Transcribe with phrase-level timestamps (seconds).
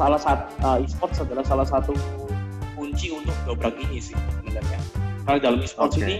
[0.00, 1.92] salah satu uh, e-sports adalah salah satu
[2.72, 4.80] kunci untuk dobrak ini sih sebenarnya.
[5.28, 6.08] Karena dalam e-sports Oke.
[6.08, 6.16] ini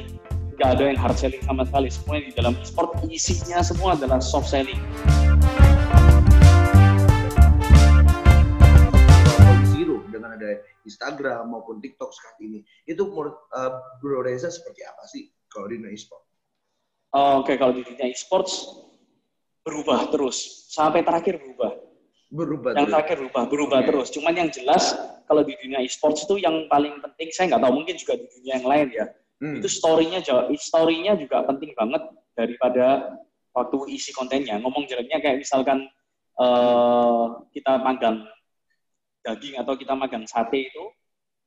[0.61, 1.89] nggak ada yang hard selling sama sekali.
[1.89, 4.77] Semuanya di dalam e-sport isinya semua adalah soft selling.
[9.73, 15.09] Zero dengan ada Instagram maupun TikTok saat ini itu menurut uh, Bro Reza seperti apa
[15.09, 16.21] sih kalau di dunia e-sport?
[17.17, 18.77] Oh, Oke, kalau di dunia e-sports
[19.65, 21.90] berubah terus sampai terakhir berubah.
[22.31, 23.87] Berubah yang terakhir berubah berubah Oke.
[23.91, 24.09] terus.
[24.15, 24.95] Cuman yang jelas
[25.27, 28.53] kalau di dunia e-sports itu yang paling penting saya nggak tahu mungkin juga di dunia
[28.63, 29.07] yang lain ya.
[29.43, 29.59] Hmm.
[29.59, 30.23] Itu story-nya
[30.55, 32.03] story-nya juga penting banget
[32.39, 33.19] daripada
[33.51, 34.63] waktu isi kontennya.
[34.63, 35.91] Ngomong jeleknya kayak misalkan
[36.39, 38.31] eh, kita magang
[39.27, 40.85] daging atau kita magang sate itu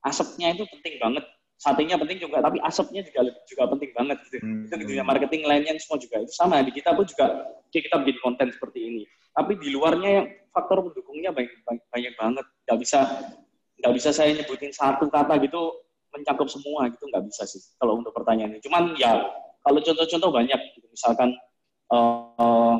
[0.03, 1.25] asapnya itu penting banget.
[1.53, 4.43] Satenya penting juga, tapi asapnya juga juga penting banget gitu.
[4.43, 4.67] Hmm.
[4.67, 6.59] Itu di dunia marketing lainnya semua juga itu sama.
[6.59, 9.03] Di kita pun juga kita bikin konten seperti ini.
[9.33, 12.45] Tapi di luarnya yang faktor pendukungnya banyak, banyak, banyak banget.
[12.69, 12.99] Nggak bisa
[13.83, 15.59] nggak bisa saya nyebutin satu kata gitu
[16.13, 18.61] mencakup semua gitu nggak bisa sih kalau untuk pertanyaan ini.
[18.61, 19.17] Cuman ya
[19.59, 20.85] kalau contoh-contoh banyak gitu.
[20.93, 21.33] misalkan
[21.89, 22.75] eh,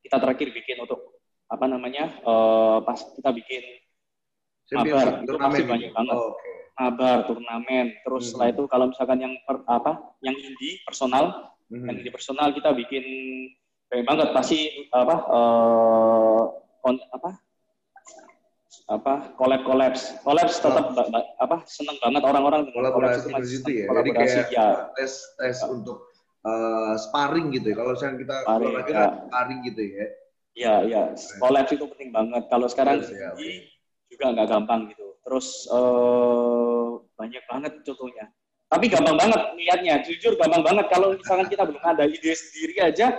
[0.00, 3.62] kita terakhir bikin untuk apa namanya eh, pas kita bikin
[4.70, 5.96] Mabar, itu pasti turnamen banyak gitu.
[5.98, 6.14] banget.
[6.16, 6.32] Oh,
[6.78, 7.86] kabar turnamen.
[8.06, 8.28] Terus Hmm.
[8.30, 9.92] setelah itu kalau misalkan yang per- apa
[10.22, 11.86] yang indie personal Mhm.
[11.90, 13.02] yang indie personal kita bikin
[13.90, 14.58] banyak banget pasti
[14.94, 16.40] apa eh,
[16.78, 17.30] kon- apa
[18.90, 23.42] apa collab collabs collabs tetap ba- apa seneng banget orang-orang dengan collabs Kolaborasi itu masih
[23.42, 23.86] di situ seneng ya.
[23.86, 25.98] Jadi kolaborasi kayak ya tes tes untuk
[26.42, 27.76] uh, sparring gitu ya.
[27.78, 29.06] Kalau misalnya kita Sparring, ya.
[29.26, 30.06] sparring gitu ya.
[30.50, 31.02] ya ya
[31.38, 33.38] collabs itu penting banget kalau sekarang ya, oke.
[33.38, 33.70] indie
[34.10, 38.26] juga nggak gampang gitu terus eh, banyak banget contohnya
[38.66, 43.14] tapi gampang banget lihatnya jujur gampang banget kalau misalkan kita belum ada ide sendiri aja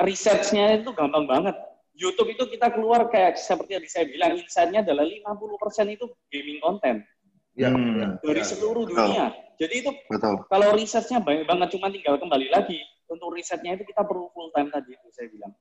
[0.00, 1.56] researchnya itu gampang banget
[1.92, 7.04] YouTube itu kita keluar kayak seperti yang saya bilang insight-nya adalah 50% itu gaming konten
[7.52, 8.00] Ya, Hmm.
[8.00, 8.48] ya, dari ya.
[8.48, 8.96] seluruh Betul.
[8.96, 9.28] dunia.
[9.60, 10.40] Jadi itu Betul.
[10.48, 12.80] kalau researchnya banyak banget cuma tinggal kembali lagi
[13.12, 15.52] untuk risetnya itu kita perlu full time tadi itu saya bilang.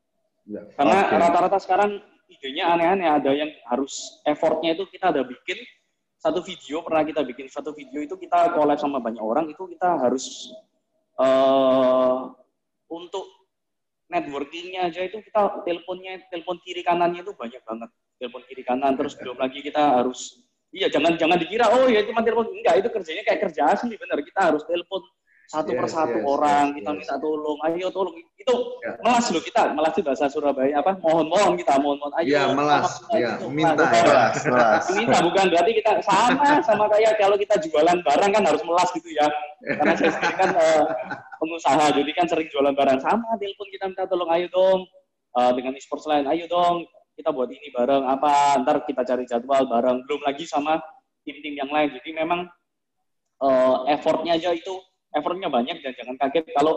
[0.47, 0.63] Ya.
[0.79, 1.19] Karena Oke.
[1.19, 1.99] rata-rata sekarang
[2.31, 5.59] idenya aneh-aneh ada yang harus effortnya itu kita ada bikin
[6.15, 9.99] satu video pernah kita bikin satu video itu kita collab sama banyak orang itu kita
[9.99, 10.47] harus
[11.19, 12.19] eh
[12.87, 13.25] untuk
[14.11, 17.89] networkingnya aja itu kita teleponnya telepon kiri kanannya itu banyak banget.
[18.19, 20.43] Telepon kiri kanan terus belum lagi kita harus
[20.75, 22.51] iya jangan jangan dikira oh ya cuma telepon.
[22.51, 24.19] Enggak itu kerjanya kayak kerja asli bener.
[24.19, 25.01] Kita harus telepon
[25.51, 26.97] satu Yes, persatu yes, orang yes, kita yes.
[27.03, 28.93] minta tolong ayo tolong itu Ya.
[29.03, 32.43] melas loh kita melas itu bahasa Surabaya apa mohon mohon kita mohon mohon ayo Ya,
[32.55, 32.87] melas.
[32.87, 33.91] sama kita Ya, itu, minta melas.
[33.91, 34.01] ya.
[34.01, 34.83] Jelas, jelas.
[34.95, 39.09] minta bukan berarti kita sama sama kayak kalau kita jualan barang kan harus melas gitu
[39.11, 39.27] ya
[39.61, 40.83] karena saya sendiri kan eh,
[41.37, 44.81] pengusaha jadi kan sering jualan barang sama telepon kita minta tolong ayo dong
[45.31, 46.83] Eh, dengan e-sports lain ayo dong
[47.15, 50.75] kita buat ini bareng apa ntar kita cari jadwal bareng belum lagi sama
[51.23, 52.51] tim-tim yang lain jadi memang
[53.39, 54.75] eh, effortnya aja itu
[55.11, 56.73] effortnya banyak dan jangan kaget kalau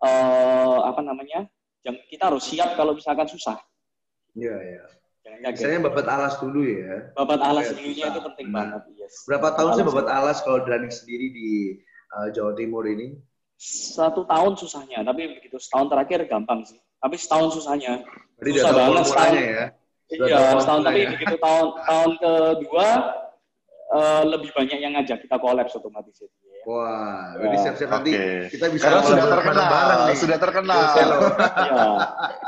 [0.00, 1.46] eh, apa namanya
[2.08, 3.56] kita harus siap kalau misalkan susah
[4.34, 4.82] Iya, iya.
[5.22, 6.94] jangan kaget Misalnya babat alas dulu ya.
[7.12, 8.10] babat alas Oke, dulunya susah.
[8.10, 11.50] itu penting Nah, banget yes Berapa tahun sih babat alas kalau Dani sendiri di
[12.10, 13.14] uh, Jawa Timur ini?
[13.56, 18.02] satu tahun susahnya tapi begitu setahun terakhir gampang sih tapi setahun susahnya
[18.34, 19.34] Berarti Susah banget, setahun.
[19.38, 19.64] ya.
[20.04, 21.12] Iya tahu setahun tapi formulanya.
[21.14, 22.88] begitu tahun tahun kedua
[23.94, 26.62] eh, lebih banyak yang ngajak kita kolaps otomatis jadi ya.
[26.64, 27.62] Wah, berarti Ya.
[27.62, 28.10] siap-siap nanti
[28.50, 30.16] kita bisa Karena sudah terkenal, bareng nih.
[30.16, 30.80] sudah terkenal.
[30.90, 31.84] Iya.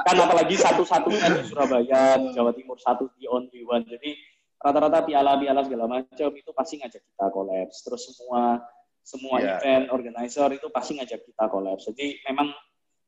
[0.02, 4.10] kan apalagi satu-satunya di Surabaya di Jawa Timur satu di only one jadi
[4.56, 8.58] rata-rata piala-piala segala macam itu pasti ngajak kita kolaps terus semua
[9.02, 9.60] semua Iya.
[9.60, 12.50] event organizer itu pasti ngajak kita kolaps jadi memang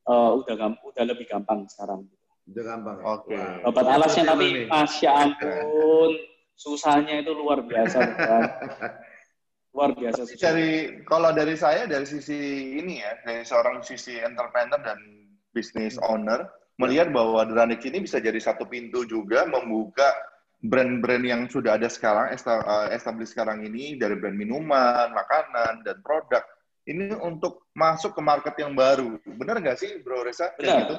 [0.04, 2.04] eh, udah udah lebih gampang sekarang
[2.48, 2.96] Udah gampang.
[2.96, 3.04] ya?
[3.12, 3.36] Oke.
[3.36, 3.68] Wah.
[3.68, 6.10] Obat alasnya tapi masya ampun
[6.58, 8.42] susahnya itu luar biasa kan.
[9.78, 10.42] luar biasa susah.
[10.42, 12.34] dari kalau dari saya dari sisi
[12.82, 14.98] ini ya dari seorang sisi entrepreneur dan
[15.54, 16.50] business owner
[16.82, 20.10] melihat bahwa Dranik ini bisa jadi satu pintu juga membuka
[20.58, 26.42] brand-brand yang sudah ada sekarang eh, established sekarang ini dari brand minuman, makanan dan produk
[26.88, 29.20] ini untuk masuk ke market yang baru.
[29.22, 30.50] Benar nggak sih, Bro Reza?
[30.56, 30.88] Benar.
[30.88, 30.96] gitu?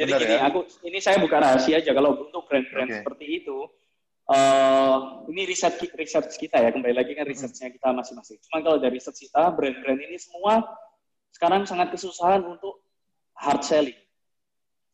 [0.00, 0.40] Jadi Benar gini, ya?
[0.48, 2.98] aku ini saya buka rahasia aja kalau untuk brand-brand Oke.
[3.04, 3.58] seperti itu.
[4.30, 4.96] Eh
[5.26, 8.38] ini riset research kita ya kembali lagi kan researchnya kita masing-masing.
[8.46, 10.62] Cuma kalau dari research kita brand-brand ini semua
[11.34, 12.78] sekarang sangat kesusahan untuk
[13.34, 13.98] hard selling.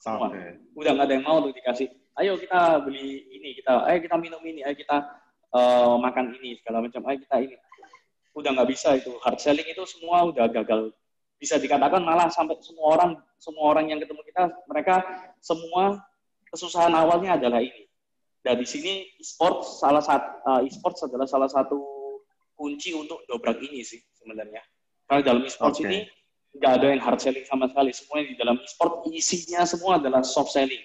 [0.00, 0.33] Semua.
[0.33, 0.41] Oke.
[0.73, 1.88] Udah nggak ada yang mau tuh dikasih.
[2.17, 5.05] Ayo kita beli ini, kita, ayo kita minum ini, ayo kita
[5.53, 7.56] eh, makan ini segala macam, ayo kita ini.
[8.33, 10.97] Udah nggak bisa itu hard selling itu semua udah gagal.
[11.37, 15.05] Bisa dikatakan malah sampai semua orang semua orang yang ketemu kita mereka
[15.44, 16.00] semua
[16.49, 17.86] kesusahan awalnya adalah ini
[18.46, 21.82] Dan di sini e-sport salah satu uh, e-sport adalah salah satu
[22.54, 24.62] kunci untuk dobrak ini sih sebenarnya.
[25.10, 25.82] Karena dalam e-sport okay.
[25.90, 25.98] ini
[26.54, 27.90] nggak ada yang hard selling sama sekali.
[27.90, 30.78] Semuanya di dalam e-sport isinya semua adalah soft selling.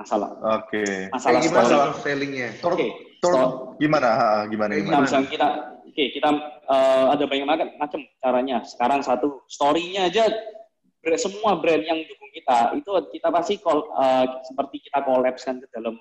[0.00, 0.32] Masalah.
[0.64, 0.80] Oke.
[0.80, 1.12] Okay.
[1.12, 2.48] Masalah gimana soft sellingnya?
[2.64, 2.72] Oke.
[2.72, 2.90] Okay.
[3.20, 4.08] So, gimana?
[4.16, 4.72] Ha, gimana?
[4.80, 5.04] Gimana?
[5.04, 5.48] Misalnya kita,
[5.84, 6.30] oke okay, kita
[6.72, 7.46] uh, ada banyak
[7.76, 8.64] macam caranya.
[8.64, 10.24] Sekarang satu story-nya aja
[11.20, 15.94] semua brand yang dukung kita itu kita pasti call, uh, seperti kita collapskan ke dalam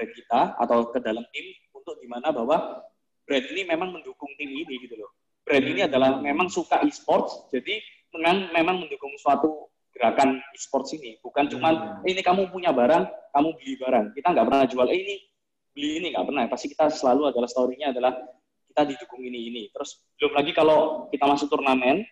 [0.00, 1.44] brand kita atau ke dalam tim
[1.76, 2.80] untuk di mana bahwa
[3.28, 5.12] brand ini memang mendukung tim ini gitu loh.
[5.44, 7.84] Brand ini adalah memang suka e-sports, jadi
[8.16, 11.20] memang memang mendukung suatu gerakan e-sports ini.
[11.20, 12.08] Bukan cuma hmm.
[12.08, 13.04] ini kamu punya barang,
[13.36, 14.04] kamu beli barang.
[14.16, 15.16] Kita nggak pernah jual eh, ini
[15.76, 16.42] beli ini nggak pernah.
[16.48, 18.16] Pasti kita selalu adalah story-nya adalah
[18.72, 19.62] kita didukung ini ini.
[19.68, 22.08] Terus belum lagi kalau kita masuk turnamen,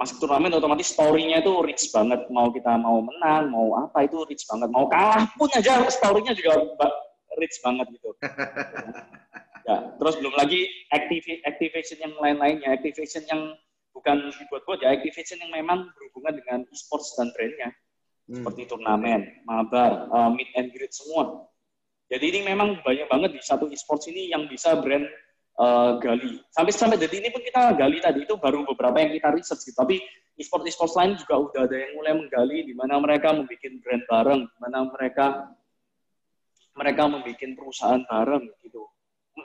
[0.00, 2.24] masuk turnamen otomatis story-nya itu rich banget.
[2.32, 4.72] Mau kita mau menang, mau apa itu rich banget.
[4.72, 6.56] Mau kalah pun aja story-nya juga
[7.36, 8.16] rich banget gitu.
[9.68, 13.52] ya, terus belum lagi activ activation yang lain-lainnya, activation yang
[13.92, 17.68] bukan dibuat-buat ya, activation yang memang berhubungan dengan e-sports dan brandnya.
[18.24, 18.40] Hmm.
[18.40, 21.44] Seperti turnamen, mabar, uh, meet and greet semua.
[22.08, 25.04] Jadi ini memang banyak banget di satu e-sports ini yang bisa brand
[25.60, 26.40] uh, gali.
[26.48, 29.76] Sampai sampai detik ini pun kita gali tadi itu baru beberapa yang kita research gitu.
[29.76, 30.00] Tapi
[30.40, 34.40] e-sport e-sport lain juga udah ada yang mulai menggali di mana mereka membuat brand bareng,
[34.48, 35.26] di mana mereka
[36.72, 38.82] mereka membuat perusahaan bareng gitu.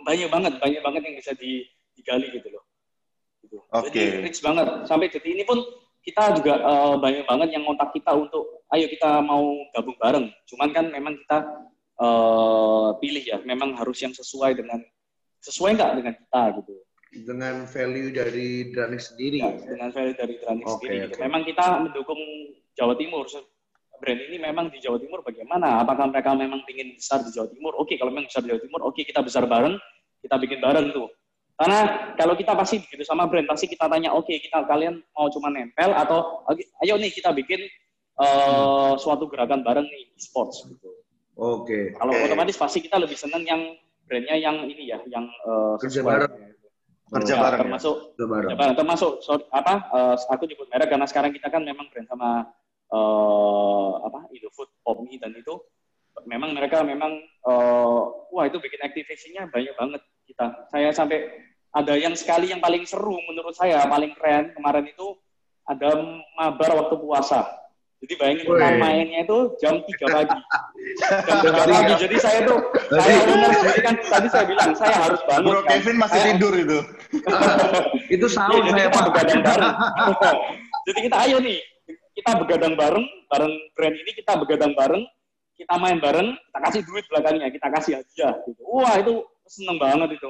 [0.07, 2.63] Banyak banget, banyak banget yang bisa digali gitu loh.
[3.43, 3.57] Gitu.
[3.69, 3.91] Okay.
[3.91, 4.67] Jadi rich banget.
[4.87, 5.59] Sampai detik ini pun
[6.05, 10.25] kita juga uh, banyak banget yang ngontak kita untuk ayo kita mau gabung bareng.
[10.47, 11.37] Cuman kan memang kita
[11.97, 14.79] uh, pilih ya, memang harus yang sesuai dengan
[15.45, 16.73] sesuai nggak dengan kita gitu.
[17.15, 19.39] Dengan value dari Dranik sendiri.
[19.39, 20.95] Ya, dengan value dari Dranik okay, sendiri.
[20.97, 21.07] Okay.
[21.13, 21.19] Gitu.
[21.23, 22.21] Memang kita mendukung
[22.75, 23.23] Jawa Timur.
[23.95, 25.79] Brand ini memang di Jawa Timur bagaimana?
[25.79, 27.71] Apakah mereka memang ingin besar di Jawa Timur?
[27.79, 29.79] Oke, kalau memang besar di Jawa Timur, oke kita besar bareng,
[30.19, 31.07] kita bikin bareng tuh.
[31.55, 35.31] Karena kalau kita pasti begitu sama brand, pasti kita tanya, oke okay, kita kalian mau
[35.31, 36.43] cuma nempel atau
[36.83, 37.63] ayo nih kita bikin
[38.19, 40.91] uh, suatu gerakan bareng nih sports gitu.
[41.39, 41.63] Oke.
[41.63, 41.83] Okay.
[41.95, 42.27] Kalau okay.
[42.27, 43.71] otomatis pasti kita lebih seneng yang
[44.05, 46.31] brandnya yang ini ya, yang uh, kerja bareng.
[47.05, 47.59] Kerja ya, bareng.
[47.69, 48.25] Termasuk ya.
[48.25, 48.75] kerja bareng.
[48.77, 49.89] Termasuk so, apa?
[49.93, 52.49] Uh, aku nyebut merek karena sekarang kita kan memang brand sama
[52.93, 54.29] uh, apa?
[54.33, 55.57] Indofood, Popmi dan itu
[56.23, 60.47] memang mereka memang uh, wah itu bikin activation-nya banyak banget kita.
[60.71, 61.27] Saya sampai
[61.75, 65.19] ada yang sekali yang paling seru menurut saya, paling keren kemarin itu
[65.67, 65.91] ada
[66.39, 67.43] mabar waktu puasa.
[68.05, 70.37] Jadi bayangin kita mainnya itu jam 3 pagi.
[71.25, 71.93] jam 3 pagi.
[72.05, 72.61] Jadi saya tuh,
[72.93, 75.49] saya benar jadi kan tadi saya bilang, saya harus bangun.
[75.49, 75.81] Bro kan.
[75.81, 76.79] Kevin masih saya, tidur itu.
[78.21, 79.03] itu sahur ya, saya Pak.
[79.09, 79.73] begadang bareng.
[80.85, 81.57] jadi kita ayo nih,
[82.13, 85.03] kita begadang bareng, bareng brand ini kita begadang bareng,
[85.57, 88.37] kita main bareng, kita kasih duit belakangnya, kita kasih hadiah.
[88.45, 88.61] Gitu.
[88.69, 90.29] Wah itu seneng banget itu.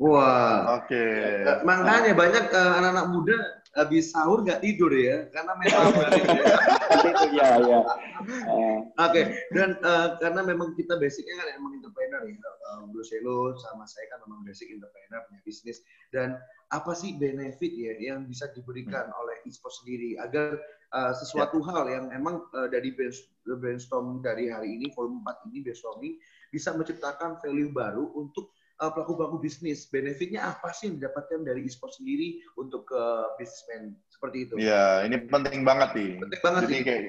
[0.00, 0.88] Wah, oke.
[0.88, 1.44] Okay.
[1.44, 3.36] Eh, makanya banyak uh, anak-anak muda
[3.76, 5.92] habis sahur nggak tidur ya, karena memang
[7.36, 7.80] ya, ya.
[8.24, 8.80] Uh.
[8.96, 12.32] Oke, dan uh, karena memang kita basicnya kan emang entrepreneur ya,
[12.72, 15.84] uh, Bro Selo sama saya kan memang basic entrepreneur punya bisnis.
[16.08, 16.40] Dan
[16.72, 19.20] apa sih benefit ya yang bisa diberikan hmm.
[19.20, 20.56] oleh e-sport sendiri agar
[20.96, 21.66] uh, sesuatu ya.
[21.68, 22.96] hal yang emang uh, dari
[23.44, 26.16] brainstorm dari hari ini volume 4 ini brainstorming
[26.48, 29.84] bisa menciptakan value baru untuk uh, pelaku-pelaku bisnis.
[29.92, 34.54] Benefitnya apa sih yang didapatkan dari e-sport sendiri untuk ke uh, bisnismen seperti itu?
[34.56, 36.10] Iya, ini penting banget nih.
[36.16, 37.04] Penting banget Jadi kayak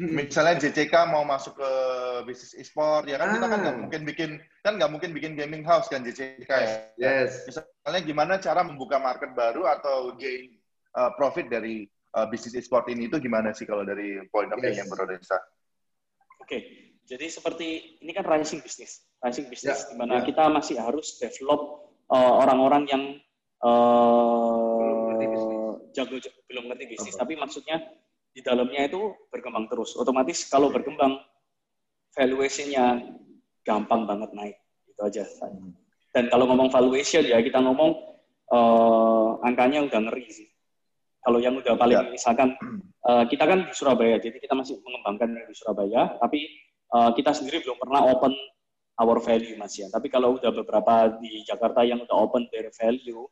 [0.00, 1.70] misalnya JCK mau masuk ke
[2.24, 3.34] bisnis e-sport ya kan ah.
[3.36, 3.80] kita kan nggak ah.
[3.84, 4.30] mungkin bikin
[4.64, 6.76] kan nggak mungkin bikin gaming house kan JCK ya.
[6.96, 7.44] Yes.
[7.44, 10.56] Misalnya gimana cara membuka market baru atau gain
[10.96, 11.84] uh, profit dari
[12.16, 14.80] uh, bisnis e-sport ini itu gimana sih kalau dari point of view yes.
[14.80, 15.36] yang berodesa?
[16.40, 16.60] Oke, okay.
[17.04, 20.26] jadi seperti ini kan rising bisnis rising bisnis ya, di mana ya.
[20.26, 23.02] kita masih harus develop uh, orang-orang yang
[23.60, 25.12] uh,
[25.92, 26.16] jago
[26.48, 27.82] belum ngerti bisnis, tapi maksudnya
[28.30, 29.98] di dalamnya itu berkembang terus.
[29.98, 31.18] Otomatis kalau berkembang
[32.14, 33.14] valuation-nya
[33.66, 34.56] gampang banget naik.
[34.86, 35.24] Itu aja.
[36.10, 37.90] Dan kalau ngomong valuation ya kita ngomong
[38.50, 40.48] uh, angkanya udah ngeri sih.
[41.20, 42.08] Kalau yang udah paling ya.
[42.08, 42.56] misalkan
[43.04, 46.48] uh, kita kan di Surabaya, jadi kita masih mengembangkan di Surabaya, tapi
[46.96, 48.32] uh, kita sendiri belum pernah open
[49.00, 49.88] our value mas ya.
[49.88, 53.24] Tapi kalau udah beberapa di Jakarta yang udah open their value,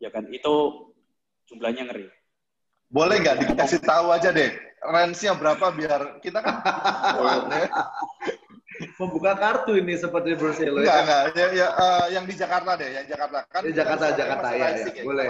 [0.00, 0.88] ya kan itu
[1.52, 2.08] jumlahnya ngeri.
[2.90, 4.50] Boleh nggak dikasih tahu aja deh,
[4.82, 6.58] range-nya berapa biar kita kan
[8.96, 10.80] membuka kartu ini seperti Bruselo.
[10.80, 11.22] Enggak, enggak.
[11.36, 13.60] Ya, ya, uh, yang di Jakarta deh, yang Jakarta kan.
[13.64, 14.84] Di Jakarta, Jakarta ya, ya.
[14.88, 15.04] ya.
[15.04, 15.26] boleh.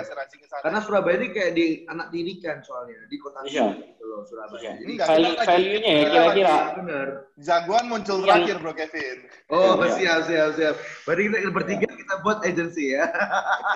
[0.63, 3.75] Karena Surabaya ini kayak di anak tirikan soalnya di kota iya.
[3.75, 4.63] gitu loh Surabaya.
[4.63, 4.73] Iya.
[4.83, 6.57] Ini value, value-nya ya kira-kira.
[6.79, 7.07] Benar.
[7.41, 8.45] Jagoan muncul yang...
[8.47, 9.17] terakhir Bro Kevin.
[9.51, 9.91] Oh, iya.
[9.99, 10.75] siap, siap, siap.
[11.07, 13.05] Berarti kita bertiga kita buat agency ya.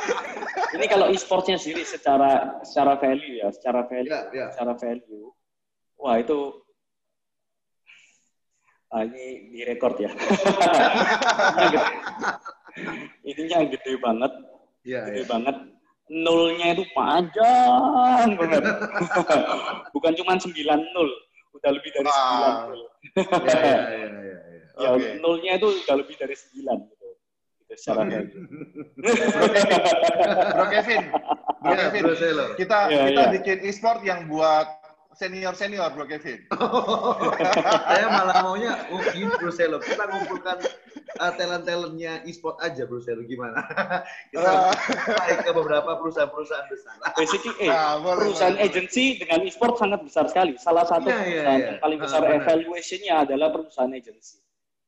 [0.76, 4.46] ini kalau e-sportnya sendiri secara secara value ya, secara value, ya, ya.
[4.54, 5.34] secara value.
[5.98, 6.63] Wah, itu
[8.92, 10.10] ah, ini direkord ya.
[13.30, 14.32] Ininya gede banget.
[14.84, 15.28] Ya, gede ya.
[15.30, 15.56] banget.
[16.12, 18.64] Nolnya itu panjang banget.
[19.94, 20.52] Bukan cuma 9
[20.92, 21.08] nol,
[21.56, 22.68] udah lebih dari ah.
[22.68, 22.82] 9 nol.
[23.48, 24.38] ya, ya, ya, ya, ya.
[24.74, 25.16] ya okay.
[25.22, 27.08] nolnya itu udah lebih dari 9 gitu.
[27.64, 28.28] Gitu secara value.
[30.54, 31.02] Bro Kevin,
[31.62, 32.14] Bro Ya, Kevin, Bro
[32.60, 33.30] kita Ya, kita ya.
[33.40, 34.66] bikin e-sport yang buat
[35.14, 36.44] senior senior Bro Kevin.
[37.88, 39.78] Saya malah maunya oh, ini Bruselo.
[39.78, 40.58] Kita ngumpulkan
[41.16, 43.62] uh, talent-talentnya e-sport aja Bruselo gimana?
[44.34, 44.50] kita
[45.08, 46.94] naik ke beberapa perusahaan-perusahaan besar.
[47.14, 48.66] Basically, eh, Nah, boleh, perusahaan boleh.
[48.66, 50.58] agency dengan e-sport sangat besar sekali.
[50.58, 51.66] Salah satu Iya, iya, perusahaan iya.
[51.66, 52.38] yang paling besar Ah, benar.
[52.42, 54.36] evaluation-nya adalah perusahaan agency.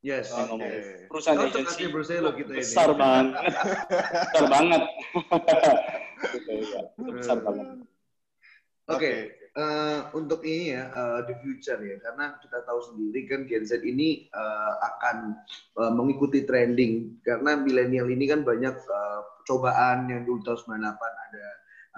[0.00, 0.30] Yes.
[0.30, 0.70] Saya ngomong.
[1.10, 2.60] Perusahaan Cocok agency kasih Bruselo kita ini.
[2.62, 3.42] besar banget,
[4.30, 4.82] besar banget.
[6.30, 6.80] gitu, ya.
[7.10, 7.66] Besar banget.
[8.86, 13.64] Oke, eh, untuk ini ya, eh, the future ya, karena kita tahu sendiri kan Gen
[13.64, 15.16] Z ini eh, akan
[15.80, 21.46] eh, mengikuti trending, karena milenial ini kan banyak eh, cobaan yang dulu tahun 98 ada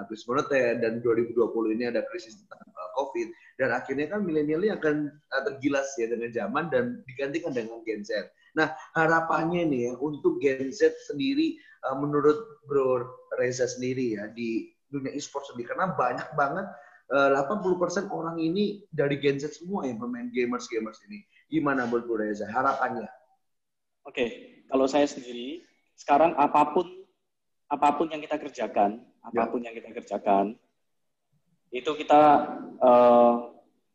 [0.07, 2.63] krisis moneter dan 2020 ini ada krisis tentang
[2.99, 3.29] COVID.
[3.59, 5.11] Dan akhirnya kan milenial ini akan
[5.47, 8.31] tergilas ya dengan zaman dan digantikan dengan Gen Z.
[8.55, 13.07] Nah harapannya nih ya untuk Gen Z sendiri eh, menurut Bro
[13.39, 15.75] Reza sendiri ya di dunia e-sport sendiri.
[15.75, 16.67] Karena banyak banget
[17.09, 21.25] 80% orang ini dari Gen Z semua yang bermain gamers-gamers ini.
[21.49, 22.45] Gimana menurut Bro Reza?
[22.53, 23.09] Harapannya?
[24.05, 24.27] Oke,
[24.69, 25.65] kalau saya sendiri
[25.97, 26.85] sekarang apa pun
[27.69, 30.57] apa pun yang kita kerjakan, apa pun yang kita kerjakan,
[31.73, 32.21] itu kita
[32.77, 33.35] eh,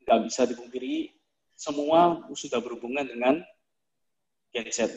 [0.05, 1.13] nggak bisa dipungkiri
[1.53, 3.45] semua sudah berhubungan dengan
[4.53, 4.89] Gen Z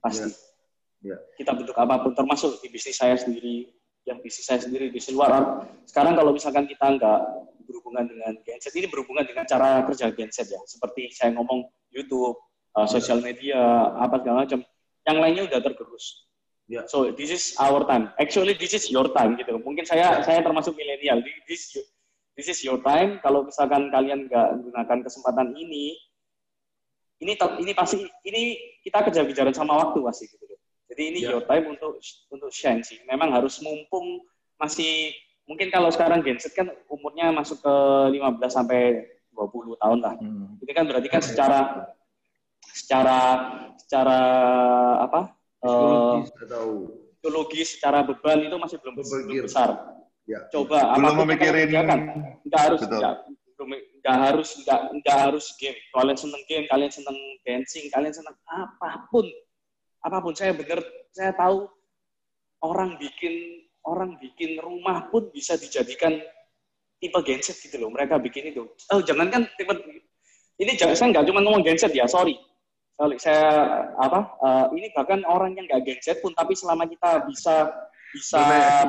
[0.00, 0.32] pasti.
[1.00, 1.16] Ya.
[1.36, 3.72] Kita bentuk apa pun, termasuk di bisnis saya sendiri,
[4.08, 5.64] yang bisnis saya sendiri bisnis luar.
[5.84, 7.20] Sekarang kalau misalkan kita nggak
[7.68, 10.60] berhubungan dengan Gen Z, ini berhubungan dengan cara kerja Gen Z ya.
[10.64, 12.36] Seperti saya ngomong YouTube,
[12.74, 13.58] uh, sosial media,
[13.98, 14.60] apa segala macam.
[15.06, 16.28] Yang lainnya udah tergerus.
[16.70, 16.86] Ya.
[16.86, 18.14] So this is our time.
[18.20, 19.58] Actually this is your time gitu.
[19.58, 21.18] Mungkin saya saya termasuk milenial.
[21.48, 21.74] This
[22.38, 23.18] this is your time.
[23.20, 25.98] Kalau misalkan kalian nggak menggunakan kesempatan ini,
[27.20, 28.54] ini ini pasti ini
[28.86, 30.49] kita kejar-kejaran sama waktu pasti gitu.
[30.90, 31.38] Jadi ini Ya.
[31.38, 32.98] your time untuk untuk shine sih.
[33.06, 34.26] Memang harus mumpung
[34.58, 35.14] masih
[35.46, 37.74] mungkin kalau sekarang Gen Z kan umurnya masuk ke
[38.10, 40.14] 15 sampai 20 tahun lah.
[40.18, 40.58] Hmm.
[40.58, 41.58] Ini kan berarti kan secara
[42.60, 43.18] secara
[43.76, 44.18] secara
[45.00, 45.20] apa?
[45.60, 46.16] eh,
[46.48, 46.88] atau
[47.20, 49.76] psikologis secara beban itu masih belum, belum besar.
[50.24, 50.40] ya.
[50.48, 52.00] Coba Belum apa pun yang memikirin- kalian kerjakan,
[52.48, 52.96] nggak harus Betul.
[52.96, 53.14] nggak
[53.60, 55.78] belum- nggak harus nggak nggak harus game.
[55.92, 59.26] Kalian seneng game, kalian seneng dancing, kalian seneng apa pun,
[60.00, 60.34] apa pun.
[60.36, 60.80] Saya bener,
[61.12, 61.68] saya tahu
[62.64, 66.20] orang bikin orang bikin rumah pun bisa dijadikan
[67.00, 67.90] tipe genset gitu loh.
[67.92, 68.68] Mereka bikin itu.
[68.92, 69.72] Oh jangankan tipe
[70.60, 72.36] ini jangan saya nggak cuma ngomong genset ya, sorry.
[73.00, 73.48] Sorry, saya
[73.96, 74.20] apa?
[74.44, 77.72] eh, ini bahkan orang yang nggak genset pun, tapi selama kita bisa
[78.12, 78.40] bisa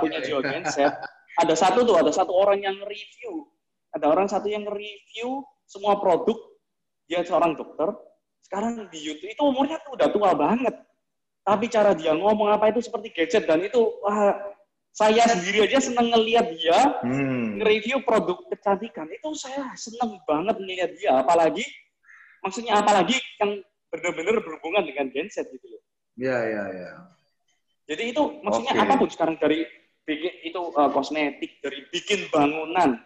[0.04, 0.92] punya jiwa genset,
[1.40, 3.48] ada satu tuh, ada satu orang yang review,
[3.96, 6.36] ada orang satu yang review semua produk,
[7.08, 7.88] dia seorang dokter,
[8.44, 10.76] sekarang di YouTube itu umurnya tuh udah tua banget,
[11.42, 14.38] tapi cara dia ngomong apa itu seperti gadget dan itu wah,
[14.92, 17.58] saya sendiri aja seneng ngelihat dia Hmm.
[17.58, 21.64] nge-review produk kecantikan itu saya seneng banget ngelihat dia apalagi
[22.44, 25.82] maksudnya apalagi yang benar-benar berhubungan dengan genset gitu loh
[26.20, 26.92] Ya, ya, ya.
[27.88, 28.84] jadi itu maksudnya Oke.
[28.84, 29.64] apa pun sekarang dari
[30.06, 33.00] bikin itu uh, kosmetik dari bikin bangunan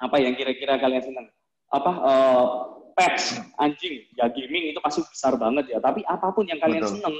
[0.00, 1.26] apa yang kira-kira kalian seneng
[1.70, 2.46] apa uh,
[2.94, 7.00] pets anjing ya gaming itu pasti besar banget ya tapi apa pun yang kalian Betul.
[7.00, 7.16] seneng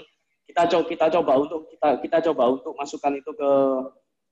[0.48, 3.50] kita coba kita coba untuk kita kita coba untuk masukkan itu ke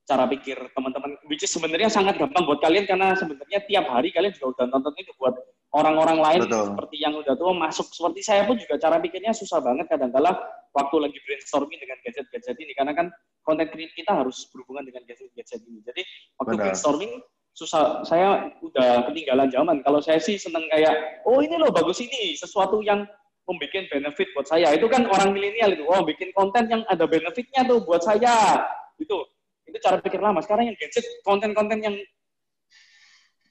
[0.05, 4.33] cara pikir teman-teman which is sebenarnya sangat gampang buat kalian karena sebenarnya tiap hari kalian
[4.33, 5.37] juga udah nonton itu buat
[5.71, 6.65] orang-orang lain Betul.
[6.73, 10.35] seperti yang udah tua masuk seperti saya pun juga cara pikirnya susah banget kadang-kala
[10.75, 13.07] waktu lagi brainstorming dengan gadget-gadget ini karena kan
[13.45, 16.01] konten kita harus berhubungan dengan gadget-gadget ini jadi
[16.43, 16.63] waktu Benar.
[16.67, 17.13] brainstorming
[17.53, 18.01] susah.
[18.07, 19.77] Saya udah ketinggalan zaman.
[19.83, 23.03] Kalau saya sih seneng kayak oh ini loh bagus ini sesuatu yang
[23.47, 24.71] membuat benefit buat saya.
[24.71, 25.83] Itu kan orang milenial itu.
[25.87, 28.63] Oh bikin konten yang ada benefitnya tuh buat saya.
[28.95, 29.27] Itu
[29.67, 30.39] itu cara pikir lama.
[30.43, 31.95] Sekarang yang gadget konten-konten yang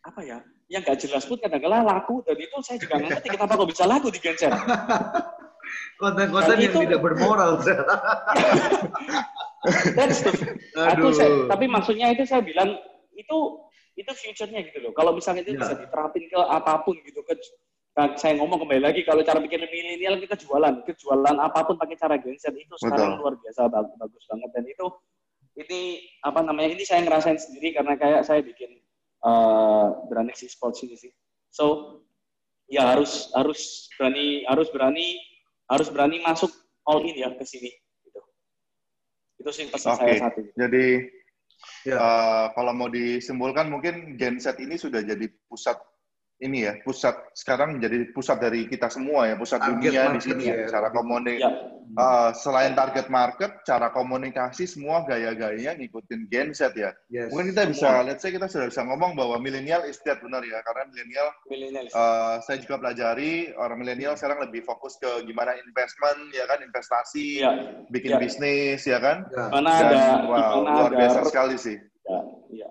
[0.01, 0.39] apa ya
[0.71, 2.23] yang gak jelas pun kadang-kadang laku.
[2.25, 4.55] Dan itu saya juga ngerti kenapa kok bisa laku di Genset.
[6.01, 7.61] Konten-konten yang itu- tidak bermoral.
[9.93, 10.33] That's the,
[10.73, 10.89] Aduh.
[10.89, 12.81] aku saya- tapi maksudnya itu saya bilang
[13.13, 13.39] itu
[14.01, 14.93] itu future-nya gitu loh.
[14.97, 15.61] Kalau misalnya itu Ya.
[15.61, 17.37] bisa diterapin ke apa pun gitu ke
[17.91, 21.99] kan saya ngomong kembali lagi kalau cara pikir milenial kita jualan, kejualan apa pun pakai
[21.99, 23.21] cara genset itu sekarang Betul.
[23.21, 24.87] luar biasa bagus, bagus banget dan itu
[25.59, 25.81] ini
[26.23, 28.79] apa namanya ini saya ngerasain sendiri karena kayak saya bikin
[29.27, 31.11] uh, berani si sports ini sih.
[31.51, 31.99] So
[32.71, 35.19] ya harus harus berani harus berani
[35.67, 36.55] harus berani masuk
[36.87, 37.75] all in ya ke sini
[38.07, 38.23] gitu.
[39.43, 40.15] Itu sih pesan Oke.
[40.15, 40.41] saya satu.
[40.55, 41.11] Jadi
[41.85, 41.97] Ya.
[41.97, 45.77] eh, kalau mau disimpulkan mungkin genset ini sudah jadi pusat
[46.41, 50.45] ini ya, pusat sekarang menjadi pusat dari kita semua ya, pusat Target dunia di sini
[50.49, 50.57] ya.
[50.65, 50.69] ya.
[50.73, 51.51] Cara komunikasi Ya,
[51.91, 56.95] Eh, selain target market, cara komunikasi semua gaya-gayanya ngikutin genset ya.
[57.11, 57.35] Yes.
[57.35, 60.63] Mungkin kita bisa, let's say kita sudah bisa ngomong bahwa milenial is dead benar ya,
[60.63, 61.29] karena milenial
[61.91, 67.43] eh, saya juga pelajari orang milenial sekarang lebih fokus ke gimana investment ya kan, investasi,
[67.43, 67.51] Iya,
[67.91, 68.19] bikin ya.
[68.23, 69.27] bisnis ya kan.
[69.27, 69.45] Ya.
[69.51, 71.77] mana Dan, ada wow, mana luar ada biasa sekali sih.
[72.07, 72.21] Ya,
[72.55, 72.69] ya.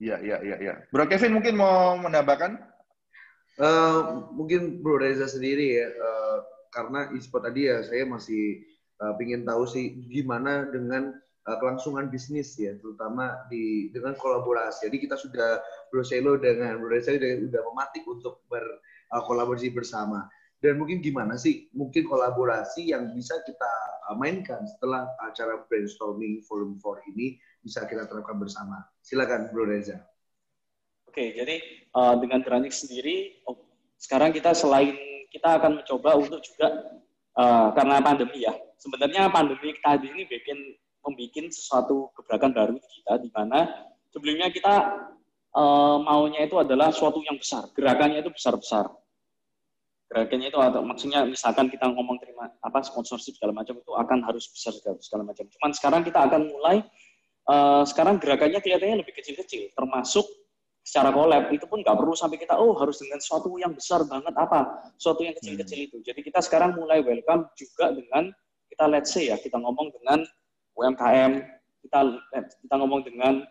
[0.00, 0.74] Iya, iya, iya, iya.
[0.88, 2.56] Bro Kevin mungkin mau menambahkan?
[3.60, 4.00] Eh,
[4.32, 6.38] mungkin Bro Reza sendiri ya, eh,
[6.72, 8.64] karena e-sport tadi ya saya masih
[8.96, 14.88] eh, pingin tahu sih gimana dengan eh, kelangsungan bisnis ya, terutama di dengan kolaborasi.
[14.88, 15.60] Jadi kita sudah
[15.92, 20.24] Bro Selo dengan Bro Reza udah, udah mematik untuk berkolaborasi bersama.
[20.60, 23.72] Dan mungkin gimana sih mungkin kolaborasi yang bisa kita
[24.16, 28.80] mainkan setelah acara brainstorming volume 4 ini bisa kita terapkan bersama.
[29.04, 30.00] Silakan Bro Reza.
[31.10, 31.58] Oke, jadi
[31.92, 33.58] uh, dengan Dranix sendiri, oh,
[33.98, 34.94] sekarang kita selain
[35.30, 36.96] kita akan mencoba untuk juga
[37.34, 38.54] uh, karena pandemi ya.
[38.80, 40.56] Sebenarnya pandemi tadi ini bikin
[41.02, 44.74] membuat sesuatu gebrakan baru di kita, di mana sebelumnya kita
[45.56, 48.88] uh, maunya itu adalah suatu yang besar, gerakannya itu besar-besar.
[50.10, 54.50] Gerakannya itu atau maksudnya misalkan kita ngomong terima apa sponsorship segala macam itu akan harus
[54.50, 55.44] besar segala, segala macam.
[55.46, 56.82] Cuman sekarang kita akan mulai
[57.50, 60.22] uh, sekarang gerakannya kelihatannya lebih kecil-kecil, termasuk
[60.80, 64.32] secara collab itu pun nggak perlu sampai kita oh harus dengan sesuatu yang besar banget
[64.32, 65.96] apa sesuatu yang kecil-kecil itu.
[66.00, 68.32] Jadi kita sekarang mulai welcome juga dengan
[68.70, 70.24] kita let's say ya kita ngomong dengan
[70.78, 71.32] UMKM
[71.84, 72.00] kita
[72.64, 73.44] kita ngomong dengan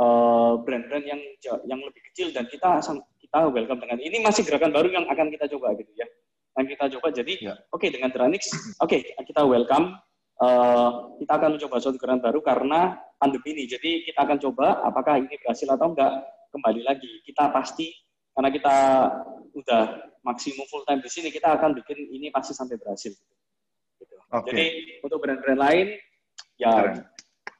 [0.00, 1.20] eh, brand-brand yang
[1.68, 2.80] yang lebih kecil dan kita
[3.20, 6.08] kita welcome dengan ini masih gerakan baru yang akan kita coba gitu ya.
[6.56, 7.54] Yang kita coba jadi Ya.
[7.70, 10.00] oke dengan Dranix oke kita welcome
[10.40, 15.20] Eh, kita akan mencoba suatu gerakan baru karena pandemi ini jadi kita akan coba apakah
[15.20, 16.08] ini berhasil atau enggak
[16.50, 17.92] kembali lagi kita pasti
[18.32, 18.74] karena kita
[19.52, 19.82] udah
[20.24, 23.12] maksimum full time di sini kita akan bikin ini pasti sampai berhasil
[24.00, 24.16] gitu.
[24.32, 24.48] Oke.
[24.48, 24.66] Jadi
[25.04, 25.86] untuk brand-brand lain
[26.56, 26.96] ya Keren.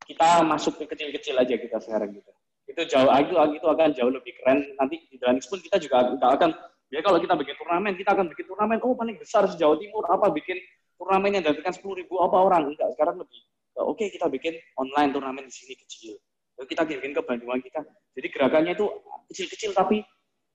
[0.08, 2.32] kita masuk ke kecil-kecil aja kita sekarang gitu.
[2.64, 6.32] Itu jauh itu itu akan jauh lebih keren nanti di Dranix pun kita juga nggak
[6.40, 6.50] akan
[6.90, 10.06] ya kalau kita bikin turnamen kita akan bikin turnamen oh paling besar se Jawa Timur
[10.06, 10.58] apa bikin
[10.98, 13.40] turnamen yang datangkan sepuluh ribu apa orang enggak sekarang lebih
[13.78, 16.18] oke kita bikin online turnamen di sini kecil
[16.58, 17.80] Lalu kita bikin ke Bandungan kita
[18.12, 18.86] jadi gerakannya itu
[19.32, 20.04] kecil-kecil tapi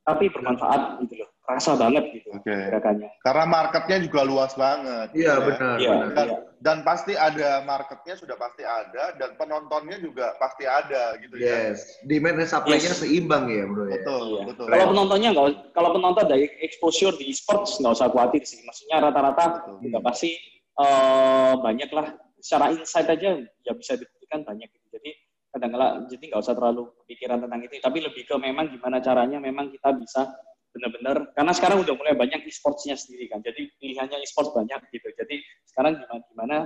[0.06, 2.54] tapi bermanfaat gitu loh rasa banget gitu Oke.
[2.54, 5.10] gerakannya Karena marketnya juga luas banget.
[5.18, 5.36] Iya ya.
[5.42, 5.76] benar.
[5.82, 6.14] Iya, benar.
[6.14, 6.38] Dan, iya.
[6.62, 11.74] dan pasti ada marketnya sudah pasti ada dan penontonnya juga pasti ada gitu ya.
[11.74, 13.02] Yes, demand dan supply-nya Yes.
[13.02, 13.86] seimbang ya, bro.
[13.90, 13.98] Ya?
[13.98, 14.42] Betul, Iya.
[14.50, 14.66] betul.
[14.70, 18.62] Kalau penontonnya nggak, kalau penonton dari exposure di e-sports nggak usah khawatir sih.
[18.62, 19.46] Maksudnya rata-rata
[19.82, 20.38] udah pasti
[20.76, 22.08] eh, banyak lah.
[22.46, 24.70] Secara insight aja ya bisa dibuktikan banyak.
[24.70, 24.88] Gitu.
[24.94, 25.10] Jadi
[25.50, 27.82] kadang-kala jadi nggak usah terlalu pikiran tentang itu.
[27.82, 30.30] Tapi lebih ke memang gimana caranya memang kita bisa
[30.78, 33.42] benar-benar karena sekarang udah mulai banyak e-sportsnya sendiri kan.
[33.42, 35.10] Jadi pilihannya e-sports banyak gitu.
[35.18, 36.58] Jadi sekarang gimana gimana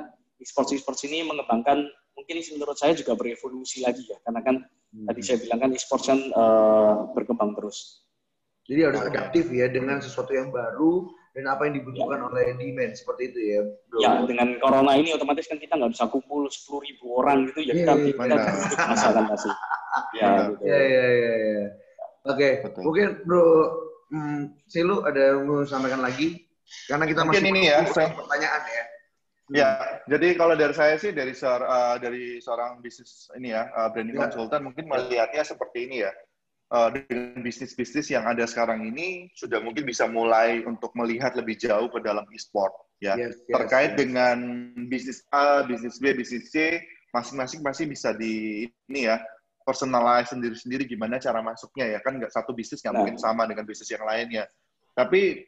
[0.44, 4.20] e-sports e-sports ini mengembangkan mungkin menurut saya juga berevolusi lagi ya.
[4.28, 4.56] Karena kan
[5.08, 8.04] tadi saya bilang kan e-sports kan eh, berkembang terus.
[8.68, 11.08] Jadi harus adaptif ya dengan sesuatu yang baru
[11.40, 14.00] dan apa yang dibutuhkan oleh demand seperti itu ya, bro.
[14.04, 17.74] Ya dengan corona ini otomatis kan kita nggak bisa kumpul sepuluh ribu orang gitu ya
[17.80, 18.40] kita Iya, iya, kita benar.
[18.60, 19.54] hidup masalah masih.
[20.12, 20.48] Ya Benar.
[20.52, 20.64] gitu.
[20.68, 21.66] Ya, ya, ya, ya.
[22.28, 22.82] Oke, Betul.
[22.84, 23.44] mungkin bro,
[24.12, 26.44] hmm, Silu ada yang mau sampaikan lagi?
[26.86, 28.84] Karena kita Mungkin masih ini ya, saya- pertanyaan ya.
[29.50, 29.70] Ya,
[30.06, 34.14] jadi kalau dari saya sih dari seor- uh, dari seorang bisnis ini ya uh, branding
[34.14, 34.30] Ya.
[34.30, 36.12] konsultan mungkin melihatnya seperti ini ya.
[36.70, 41.90] Uh, dengan bisnis-bisnis yang ada sekarang ini sudah mungkin bisa mulai untuk melihat lebih jauh
[41.90, 42.70] ke dalam e-sport
[43.02, 43.18] ya.
[43.18, 43.98] Yes, yes, Terkait yes.
[43.98, 44.38] dengan
[44.86, 46.78] bisnis A, bisnis B, bisnis C,
[47.10, 49.18] masing-masing pasti bisa di ini ya
[49.66, 53.00] personalize sendiri-sendiri gimana cara masuknya ya kan nggak satu bisnis nggak Nah.
[53.02, 54.46] mungkin sama dengan bisnis yang lainnya.
[54.94, 55.46] Tapi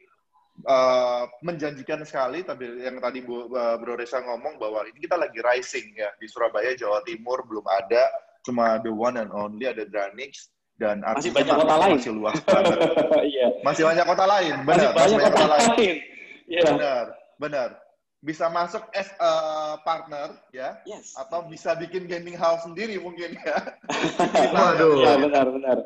[0.66, 5.38] uh, menjanjikan sekali tapi yang tadi Bu, uh, Bro Reza ngomong bahwa ini kita lagi
[5.42, 8.10] rising ya di Surabaya Jawa Timur belum ada
[8.42, 11.94] cuma the one and only ada Dranix dan Masih artinya banyak kota lain.
[11.96, 12.78] masih luas banget.
[13.32, 13.46] Iya.
[13.62, 14.90] Masih banyak kota lain, Masih benar.
[14.94, 15.94] banyak kota lain.
[16.46, 16.62] Iya.
[16.66, 17.04] Benar,
[17.38, 17.70] benar.
[18.22, 19.32] Bisa masuk as a
[19.82, 21.10] partner ya, Yes.
[21.18, 23.56] atau bisa bikin gaming house sendiri mungkin ya.
[24.54, 24.94] Waduh.
[24.96, 25.76] Iya benar benar.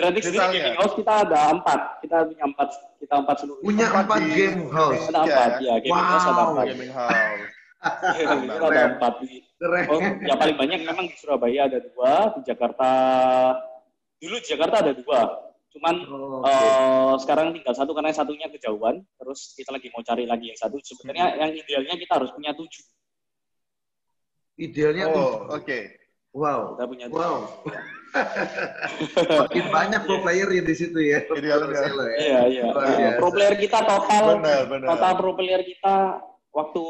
[0.00, 0.60] Granix sendiri Misalnya.
[0.72, 1.80] gaming house kita ada empat.
[2.00, 2.68] Kita punya empat.
[2.96, 3.60] Kita empat seluruh.
[3.60, 5.04] Punya empat di game house.
[5.04, 5.74] Ada empat ya.
[5.84, 6.48] Gaming house ada Wow.
[6.56, 6.64] empat.
[6.72, 7.44] gaming house.
[8.46, 9.12] Kita ada empat.
[9.90, 12.30] Oh, yang paling banyak memang di Surabaya ada dua.
[12.38, 12.88] Di Jakarta
[14.22, 15.20] dulu di Jakarta ada dua.
[15.72, 19.02] Cuman Oh, eh, sekarang tinggal satu karena satunya kejauhan.
[19.18, 20.78] Terus kita lagi mau cari lagi yang satu.
[20.78, 22.84] Sebenarnya yang idealnya kita harus punya tujuh.
[24.60, 25.48] Idealnya tuh.
[25.48, 25.78] Oh, oke.
[26.36, 26.76] Wow.
[26.76, 27.18] Kita punya tujuh.
[27.18, 27.36] Wow.
[29.48, 31.24] Makin banyak pro player ya di situ ya.
[31.24, 31.80] Idealnya.
[31.80, 32.20] Ya.
[32.20, 33.10] Iya iya.
[33.16, 34.86] Pro player kita total Benar, benar.
[34.92, 36.20] total pro player kita
[36.52, 36.84] waktu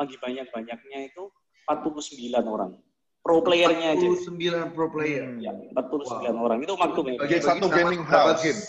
[0.00, 1.28] lagi banyak-banyaknya itu
[1.68, 2.72] 49 orang.
[3.20, 4.06] Pro playernya aja.
[4.08, 5.28] 49 pro player.
[5.28, 5.44] Hmm.
[5.44, 6.44] Ya, 49 Wow.
[6.48, 6.58] orang.
[6.64, 7.18] Itu maklum ya.
[7.20, 8.42] Bagi satu gaming berapa house.
[8.42, 8.60] game?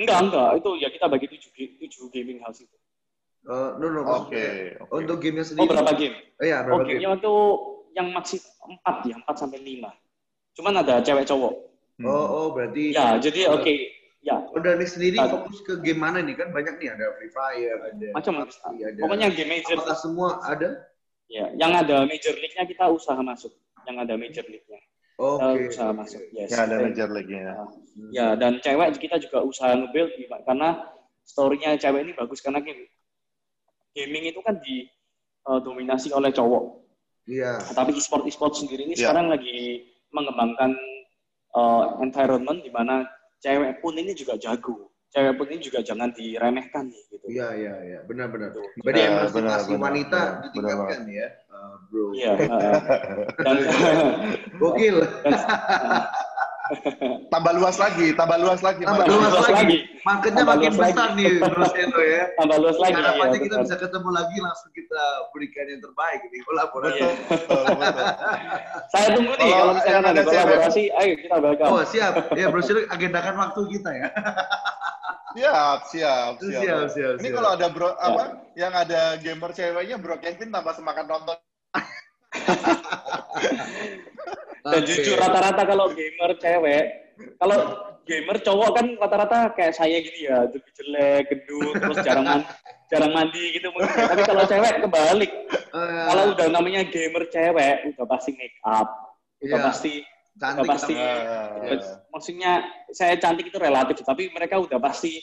[0.00, 0.50] Enggak, enggak.
[0.58, 2.76] Itu ya kita bagi 7, 7 gaming house itu.
[3.40, 4.04] Eh, no, no, Oke.
[4.04, 4.94] maksudnya oke.
[4.98, 5.68] Untuk gamenya Oh, sendiri.
[5.72, 6.16] berapa game?
[6.16, 6.88] Oh, berapa game?
[6.90, 7.32] gamenya waktu
[7.90, 8.52] yang maksimal
[8.84, 9.90] 4 ya, 4 sampai 5.
[10.52, 11.54] Cuman ada cewek cowok.
[11.96, 12.06] Hmm.
[12.06, 12.92] Oh, oh, berarti.
[12.92, 13.74] Ya, jadi oke.
[14.20, 15.32] Ya, Oh, Dani sendiri Ada.
[15.32, 16.36] fokus ke game mana nih?
[16.36, 18.52] Kan banyak nih, ada Free Fire, ada macam ada...
[19.00, 19.80] Pokoknya game major.
[19.80, 20.76] Apakah semua ada?
[21.24, 23.48] Ya, yang ada major league-nya kita usaha masuk.
[23.86, 24.80] Yang ada major league-nya.
[25.20, 25.40] Oke.
[25.44, 26.22] Kita usaha masuk.
[26.32, 26.48] Yes.
[26.48, 27.54] Ya, ada major league-nya.
[28.08, 30.16] Ya, dan cewek kita juga usaha nge-build
[30.48, 30.80] karena
[31.28, 32.88] story-nya cewek ini bagus karena game-
[33.92, 36.80] gaming itu kan didominasi oleh cowok.
[37.28, 37.60] Iya.
[37.76, 39.12] Tapi e-sport e-sport sendiri ini Ya.
[39.12, 40.74] sekarang lagi mengembangkan
[41.54, 43.06] uh, environment di mana
[43.44, 44.88] cewek pun ini juga jago.
[45.10, 47.18] Cewek pun ini juga jangan diremehkan gitu.
[47.26, 47.98] Iya, iya, iya.
[48.06, 48.54] Benar-benar.
[48.54, 48.62] Tuh.
[48.86, 52.04] Berarti Benar, emansipasi benar, benar, wanita benar, ditingkatkan ya, eh, bro.
[52.14, 52.32] Iya.
[52.46, 52.78] uh,
[53.42, 53.56] dan,
[54.62, 54.96] Gokil.
[55.02, 55.32] dan
[57.34, 58.86] Tambah luas lagi, tambah luas lagi.
[58.86, 59.54] Tambah luas luas lagi.
[59.58, 59.78] lagi.
[60.06, 61.18] Marketnya makin luas besar lagi.
[61.18, 62.22] nih, Bro Selo ya.
[62.38, 62.94] tambah luas lagi.
[62.94, 63.64] Harapannya ya, kita benar.
[63.66, 65.02] bisa ketemu lagi, langsung kita
[65.34, 66.94] berikan yang terbaik nih, kolaborasi.
[66.94, 67.10] Iya.
[67.26, 68.06] Betul, betul.
[68.94, 71.70] Saya tunggu nih Kalau kalau misalkan yang ada kolaborasi, ayo kita welcome.
[71.74, 72.12] Oh, siap.
[72.38, 74.08] Ya, Bro Selo agendakan waktu kita ya.
[75.30, 76.62] Siap, siap, siap.
[76.62, 77.36] Siap, siap, Ini siap.
[77.38, 78.22] kalau ada bro apa
[78.54, 81.36] yang ada gamer ceweknya Bro Kevin tambah semangat nonton.
[84.60, 84.92] Dan Oke.
[84.92, 86.84] jujur rata-rata kalau gamer cewek,
[87.40, 87.58] kalau
[88.04, 92.52] gamer cowok kan rata-rata kayak saya gini ya, lebih jelek, gendut, terus jarang mandi,
[92.92, 93.88] jarang mandi gitu mungkin.
[93.88, 95.30] Tapi kalau cewek kebalik.
[95.70, 98.88] Eh, Kalau udah namanya gamer cewek, udah pasti make up,
[99.40, 99.64] udah Iya.
[99.64, 99.92] pasti
[100.38, 100.94] cantik udah pasti.
[100.94, 101.98] Ah.
[102.14, 102.52] maksudnya
[102.94, 105.18] saya cantik itu relatif, tapi mereka udah pasti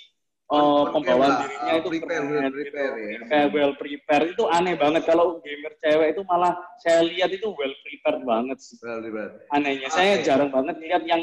[0.51, 2.57] uh, pembawaan dirinya uh, itu prepare, keren, well gitu.
[2.59, 3.17] prepare ya.
[3.27, 7.73] Kayak well prepare itu aneh banget kalau gamer cewek itu malah saya lihat itu well
[7.83, 8.75] prepared banget sih.
[8.83, 9.31] Well.
[9.51, 10.25] Anehnya saya Oke.
[10.25, 11.21] jarang banget lihat yang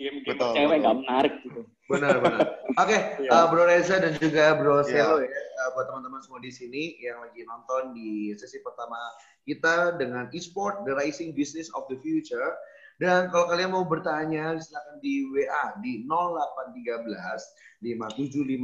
[0.00, 1.62] game game Betul, cewek nggak menarik gitu.
[1.90, 2.46] Benar, benar.
[2.82, 3.30] Oke, Iya.
[3.30, 5.04] uh, Bro Reza dan juga Bro Iya.
[5.04, 8.96] Selo ya, uh, buat teman-teman semua di sini yang lagi nonton di sesi pertama
[9.44, 12.56] kita dengan e-sport, the rising business of the future.
[13.02, 18.62] Dan kalau kalian mau bertanya, silakan di WA di 0813 5750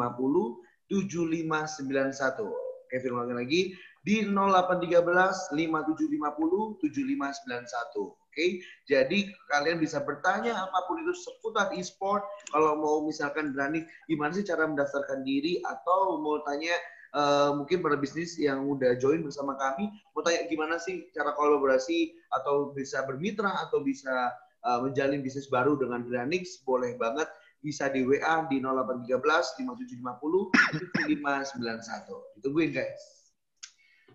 [0.86, 2.46] 7591.
[2.86, 3.60] Kevin ulangi lagi
[4.06, 8.14] di 0813 5750 7591.
[8.14, 12.22] Oke, jadi kalian bisa bertanya apa pun itu seputar e-sport.
[12.54, 16.78] Kalau mau misalkan berani, gimana sih cara mendaftarkan diri atau mau tanya
[17.14, 22.16] eh, mungkin para bisnis yang udah join bersama kami, mau tanya gimana sih cara kolaborasi
[22.34, 24.32] atau bisa bermitra atau bisa
[24.64, 30.54] eh, menjalin bisnis baru dengan Granix, boleh banget bisa di WA di 0813 5750
[31.10, 32.38] 7591.
[32.38, 33.02] Ditungguin guys.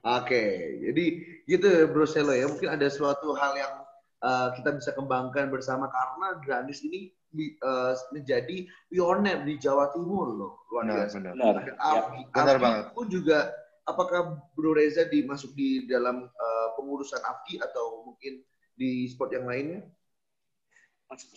[0.03, 0.43] Oke,
[0.84, 1.06] jadi
[1.47, 2.47] gitu Bro Selo ya.
[2.47, 3.73] Mungkin ada suatu hal yang
[4.19, 10.53] uh, kita bisa kembangkan bersama karena Granis ini uh, menjadi pioner di Jawa Timur loh.
[10.69, 11.15] Luar Benar, biasa.
[11.17, 11.33] benar.
[11.33, 11.53] Benar.
[11.53, 11.75] Ada Ya.
[11.99, 12.19] Afi.
[12.29, 12.85] Benar Afi banget.
[12.93, 13.37] pun juga
[13.83, 14.19] apakah
[14.53, 18.39] Bro Reza dimasuk di dalam uh, pengurusan Afki atau mungkin
[18.73, 19.81] di sport yang lainnya?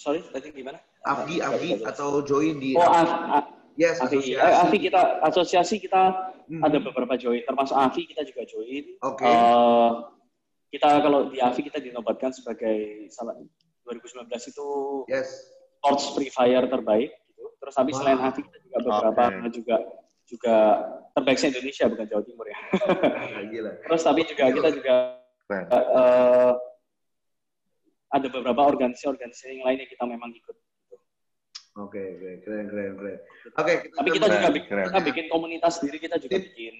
[0.00, 0.80] Sorry, tadi gimana?
[1.04, 4.40] Afki, Ah, Afki atau join di Oh, A- A- yes Afi, asosiasi.
[4.40, 6.02] Eh, Afi kita asosiasi kita
[6.48, 6.62] Hmm.
[6.62, 8.96] ada beberapa join, termasuk Afi kita juga join.
[9.04, 9.26] Oke.
[9.26, 9.90] Eh,
[10.72, 13.36] kita kalau di Afi kita dinobatkan sebagai salah
[13.84, 14.68] 2019 itu
[15.06, 15.28] Yes.
[15.86, 17.14] Sports free fire terbaik.
[17.30, 17.44] Gitu.
[17.62, 17.98] Terus tapi Wow.
[18.02, 19.48] selain Afi kita juga beberapa Oke.
[19.54, 19.76] juga
[20.26, 20.56] juga
[21.14, 22.58] terbaik se Indonesia bukan Jawa Timur ya.
[23.46, 23.72] Gila.
[23.86, 24.94] Terus tapi juga kita juga
[25.54, 26.52] eh,
[28.06, 30.56] ada beberapa organisasi-organisasi yang lain yang kita memang ikut.
[31.76, 33.18] Oke, oke, keren, keren, keren.
[33.52, 34.86] Oke, Tapi kita juga bikin, keren.
[34.88, 36.74] kita bikin komunitas sendiri kita juga bikin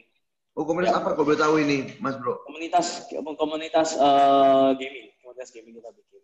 [0.57, 1.05] Oh, komunitas Ya.
[1.05, 2.41] apa kalau boleh tahu ini, Mas Bro?
[2.49, 6.23] komunitas komunitas eh, gaming komunitas gaming kita bikin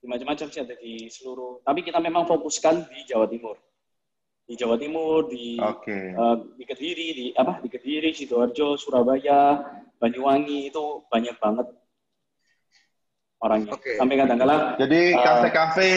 [0.00, 1.60] di macam-macam sih ada di seluruh.
[1.60, 3.60] Tapi kita memang fokuskan di Jawa Timur.
[4.48, 6.10] Di Jawa Timur, di Oke.
[6.10, 7.60] eh, di Kediri, di apa?
[7.60, 9.60] Di Kediri, sidoarjo, Surabaya,
[10.00, 11.68] Banyuwangi itu banyak banget
[13.38, 13.72] orangnya.
[13.76, 14.00] Oke.
[14.00, 15.90] Sampai kadang-kala Jadi Eh, kafe-kafe,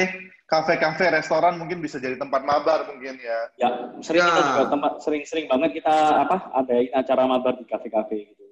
[0.45, 3.39] kafe-kafe, restoran mungkin bisa jadi tempat mabar mungkin ya.
[3.57, 3.69] ya
[4.03, 4.47] sering kita Ya.
[4.51, 8.45] juga tempat sering-sering banget kita apa adain acara mabar di kafe-kafe gitu.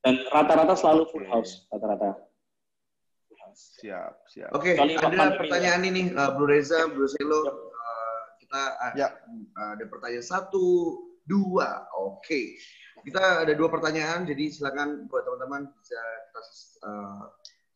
[0.00, 2.16] Dan rata-rata selalu full house, rata-rata.
[3.54, 4.50] Siap, siap.
[4.50, 7.40] Oke, Kecuali ada pertanyaan ini, uh, Bro Reza, Bro Selo.
[7.70, 9.14] Uh, kita uh, Ya.
[9.54, 11.86] ada pertanyaan satu, dua.
[11.96, 12.58] Oke,
[13.06, 16.40] kita ada dua pertanyaan, jadi silakan buat teman-teman bisa kita
[16.88, 17.22] uh,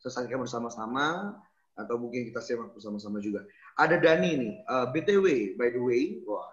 [0.03, 1.37] selesaikan bersama-sama
[1.79, 3.47] atau mungkin kita simak bersama-sama juga.
[3.79, 6.43] Ada Dani nih, uh, BTW, by the way, wah,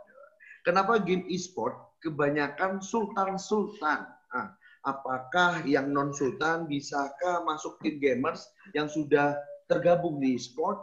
[0.62, 4.07] kenapa game e-sport kebanyakan sultan-sultan?
[4.31, 4.55] Ah,
[4.87, 9.35] apakah yang non sultan bisakah masuk tim gamers yang sudah
[9.66, 10.79] tergabung di sport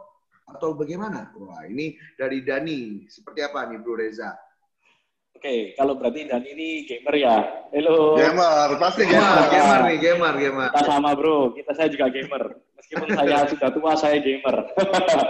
[0.51, 1.31] atau bagaimana?
[1.39, 3.07] Wah, ini dari Dani.
[3.07, 4.35] Seperti apa nih Bro Reza?
[5.33, 7.35] Oke, kalau berarti Dan ini gamer ya.
[7.73, 8.15] Halo.
[8.15, 9.49] Gamer, pasti Gamer, gamer.
[9.51, 10.69] gamer nih, gamer, gamer.
[10.71, 12.43] Kita sama bro, kita saya juga gamer.
[12.79, 14.55] Meskipun saya sudah tua, saya gamer.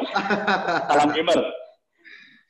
[0.92, 1.42] Salam gamer.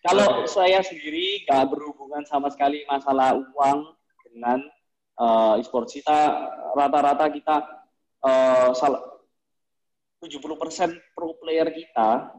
[0.03, 3.95] Kalau saya sendiri nggak berhubungan sama sekali masalah uang
[4.27, 4.59] dengan
[5.19, 5.87] eh, e-sport.
[5.89, 6.17] Kita
[6.73, 7.55] rata-rata kita
[8.25, 9.01] eh, salah
[10.23, 12.31] 70% pro player kita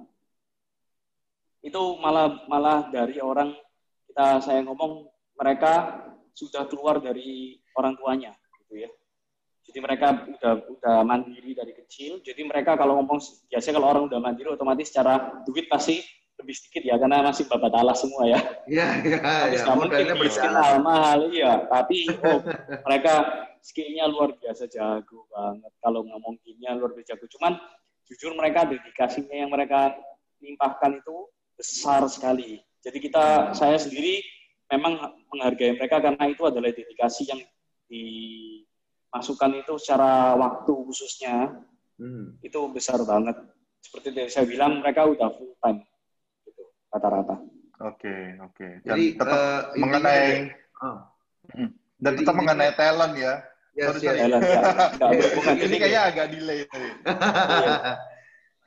[1.64, 3.52] itu malah malah dari orang
[4.08, 6.04] kita saya ngomong mereka
[6.36, 8.32] sudah keluar dari orang tuanya
[8.64, 8.90] gitu ya.
[9.64, 12.20] Jadi mereka udah udah mandiri dari kecil.
[12.20, 13.16] Jadi mereka kalau ngomong
[13.48, 17.72] biasanya kalau orang udah mandiri otomatis secara duit pasti lebih sedikit ya karena masih babat
[17.78, 18.40] alas semua ya.
[18.66, 19.18] Iya, iya,
[19.54, 19.64] iya.
[19.70, 20.82] Modalnya berjalan.
[20.82, 21.62] mahal, iya.
[21.70, 22.42] Tapi oh,
[22.82, 23.14] mereka
[23.62, 25.72] skillnya luar biasa jago banget.
[25.78, 27.26] Kalau ngomong gamenya luar biasa jago.
[27.38, 27.54] Cuman
[28.10, 29.94] jujur mereka dedikasinya yang mereka
[30.42, 31.16] limpahkan itu
[31.54, 32.60] besar sekali.
[32.82, 34.20] Jadi kita saya sendiri
[34.68, 34.98] memang
[35.32, 37.40] menghargai mereka karena itu adalah dedikasi yang
[37.88, 41.62] dimasukkan itu secara waktu khususnya
[41.94, 42.34] Hmm.
[42.42, 43.38] itu besar banget.
[43.78, 45.86] Seperti yang saya bilang mereka udah full time
[46.94, 47.36] rata-rata.
[47.82, 48.66] Oke, oke.
[48.86, 50.26] Dan Jadi tetap intinya mengenai
[50.78, 50.98] ah,
[51.50, 53.34] dan jadi tetap intinya- mengenai talent ya.
[53.74, 54.06] yes, Sorry, yes.
[54.06, 54.14] sorry.
[54.14, 54.60] Thailand ya,
[54.94, 55.54] nggak berhubungan.
[55.54, 56.90] Ini Jadi kayaknya agak delay tadi.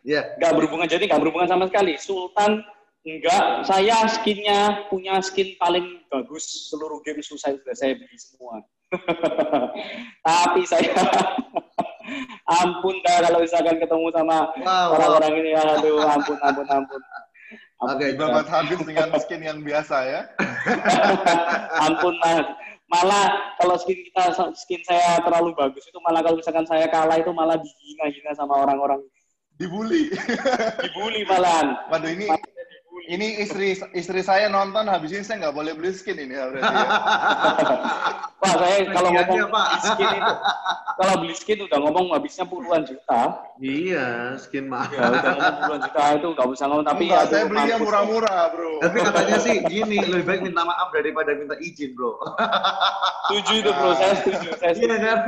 [0.08, 2.00] Ya, nggak berhubungan jadi nggak berhubungan sama sekali.
[2.00, 2.64] Sultan
[3.04, 8.64] enggak, saya skinnya punya skin paling bagus seluruh game susah sudah saya beli semua.
[10.28, 10.96] Tapi saya
[12.64, 14.88] ampun dah kalau misalkan ketemu sama wow, wow.
[14.96, 17.02] orang-orang ini aduh ampun ampun ampun.
[17.78, 18.26] Oke, dah.
[18.26, 20.22] Babat habis dengan skin yang biasa ya.
[21.86, 22.42] ampun lah.
[22.88, 27.30] Malah kalau skin kita skin saya terlalu bagus itu malah kalau misalkan saya kalah itu
[27.36, 29.04] malah dihina-hina sama orang-orang
[29.60, 30.14] Dibully.
[30.80, 31.76] dibully malahan.
[31.92, 32.30] Waduh ini
[33.08, 36.76] ini istri istri saya nonton habis ini saya nggak boleh beli skin ini ya, berarti
[36.76, 36.88] ya.
[38.48, 39.66] Saya kalau ngomong Pak.
[39.68, 40.34] beli skin itu,
[40.96, 43.22] kalau beli skin udah ngomong habisnya puluhan juta.
[43.60, 44.08] Iya,
[44.40, 44.94] skin mahal.
[44.94, 46.86] Ya, udah ngomong puluhan juta itu nggak usah ngomong.
[46.88, 48.72] Tapi Enggak, aduh, saya belinya murah-murah, Bro.
[48.82, 52.16] Tapi katanya sih gini, lebih baik minta maaf daripada minta izin, bro.
[53.28, 54.50] Setuju itu bro, saya setuju.
[54.56, 55.06] Saya Iya setuju.
[55.06, 55.20] kan?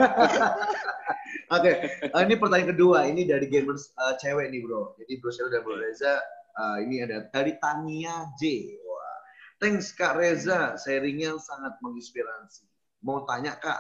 [1.60, 1.72] Oke,
[2.06, 2.98] eh, ini pertanyaan kedua.
[3.10, 4.96] Ini dari gamers eh, cewek nih, bro.
[4.96, 6.18] Jadi Bro Sel dan Bro Reza,
[6.60, 8.76] eh, ini ada dari Tania J.
[8.84, 9.18] Wah,
[9.64, 12.68] thanks Kak Reza, sharingnya sangat menginspirasi.
[13.08, 13.80] Mau tanya Kak,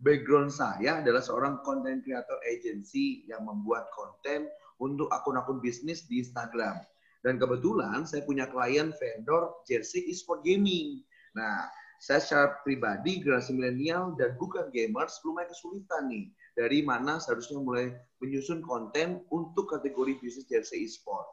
[0.00, 4.48] background saya adalah seorang content creator agency yang membuat konten
[4.80, 6.80] untuk akun-akun bisnis di Instagram.
[7.24, 11.00] Dan kebetulan saya punya klien vendor jersey e-sport gaming.
[11.32, 11.64] Nah,
[12.04, 17.96] saya secara pribadi generasi milenial dan bukan gamers lumayan kesulitan nih dari mana seharusnya mulai
[18.20, 21.24] menyusun konten untuk kategori bisnis jersey e-sport.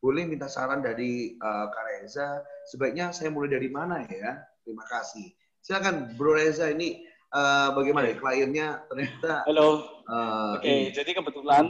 [0.00, 2.40] Boleh minta saran dari uh, Kak Reza,
[2.72, 4.40] sebaiknya saya mulai dari mana ya?
[4.64, 5.28] Terima kasih.
[5.60, 7.04] Silakan Bro Reza ini
[7.36, 10.00] uh, bagaimana ya kliennya ternyata Halo.
[10.08, 10.96] uh, Oke, ini.
[10.96, 11.68] jadi kebetulan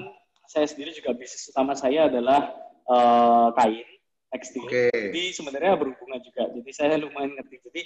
[0.51, 2.51] saya sendiri juga bisnis utama saya adalah
[2.91, 3.87] eh, kain
[4.35, 4.67] tekstil.
[4.67, 4.91] Oke.
[4.91, 6.51] Jadi sebenarnya berhubungan juga.
[6.51, 7.63] Jadi saya lumayan ngerti.
[7.71, 7.83] Jadi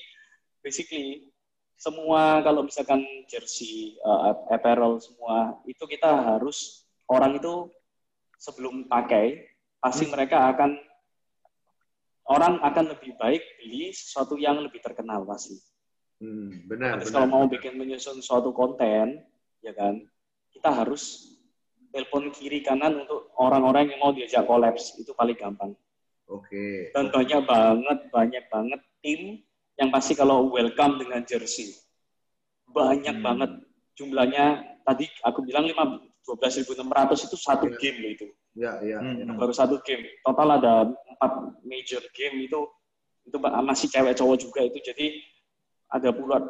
[0.64, 1.28] basically
[1.76, 7.68] semua kalau misalkan jersey, uh, apparel semua itu kita harus orang itu
[8.40, 9.44] sebelum pakai
[9.84, 10.80] pasti mereka akan
[12.24, 15.60] orang akan lebih baik beli sesuatu yang lebih terkenal pasti.
[16.24, 17.16] Hmm, benar, Terus benar.
[17.20, 19.20] kalau mau bikin menyusun suatu konten,
[19.60, 20.00] ya kan,
[20.48, 21.36] kita harus
[21.92, 25.76] telepon kiri kanan untuk orang-orang yang mau diajak kolaps itu paling gampang.
[26.24, 26.88] Oke.
[26.96, 29.44] Dan banyak banget, banyak banget tim
[29.76, 31.76] yang pasti kalau welcome dengan jersey.
[32.72, 33.26] Banyak Hmm.
[33.26, 33.50] banget
[33.94, 34.64] jumlahnya.
[34.80, 37.76] Tadi aku bilang 5 12.600 itu satu Iya.
[37.76, 38.26] game loh itu.
[38.54, 39.02] Ya, ya.
[39.02, 39.18] Hmm.
[39.18, 39.34] ya.
[39.34, 42.60] baru satu game total ada empat major game itu
[43.26, 45.06] itu masih cewek cowok juga itu jadi
[45.90, 46.42] ada puluhan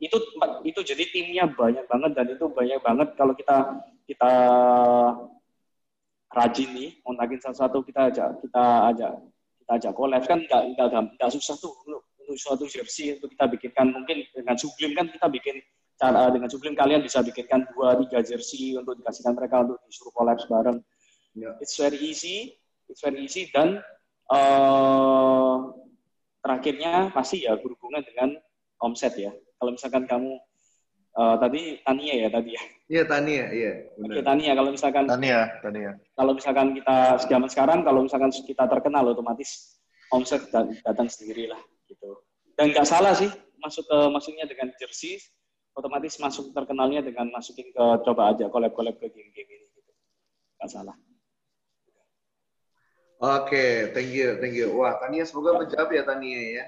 [0.00, 0.16] itu
[0.64, 4.32] itu jadi timnya banyak banget dan itu banyak banget kalau kita kita
[6.32, 9.12] rajin nih kontakin satu-satu kita ajak kita ajak
[9.60, 10.88] kita ajak collab kan nggak nggak
[11.20, 12.02] nggak susah tuh untuk
[12.40, 15.60] suatu jersey untuk kita bikinkan mungkin dengan Sublim kan kita bikin
[16.00, 20.40] cara dengan Sublim kalian bisa bikinkan dua tiga jersey untuk dikasihkan mereka untuk disuruh collab
[20.40, 20.80] bareng
[21.32, 21.56] Ya.
[21.64, 22.60] it's very easy
[22.92, 23.80] it's very easy dan
[24.28, 25.54] eh
[26.42, 28.36] terakhirnya pasti ya berhubungan dengan
[28.82, 30.36] omset ya kalau misalkan kamu
[31.14, 33.72] eh, tadi Tania ya tadi ya Iya, Tania, iya.
[33.96, 34.20] Oke.
[34.20, 35.96] Tania kalau misalkan Tania, Tania.
[36.12, 39.80] kalau misalkan kita zaman sekarang kalau misalkan kita terkenal otomatis
[40.12, 41.56] omset dat- datang sendiri lah
[41.88, 42.20] gitu
[42.52, 43.32] dan nggak salah sih
[43.64, 45.16] masuk ke masuknya dengan jersey
[45.72, 49.92] otomatis masuk terkenalnya dengan masukin ke coba aja collab collab ke game-game ini gitu
[50.60, 50.92] nggak salah
[53.22, 54.74] Oke, thank you, thank you.
[54.74, 56.64] Wah, Tania semoga menjawab ya Tania ya.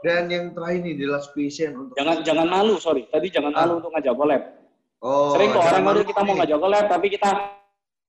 [0.00, 3.66] Dan yang terakhir nih, the last question untuk jangan jangan malu sorry tadi jangan Ah.
[3.66, 4.42] malu untuk ngajak collab
[4.98, 7.30] Oh, sering kok orang malu ngadu kita mau ngajak collab tapi kita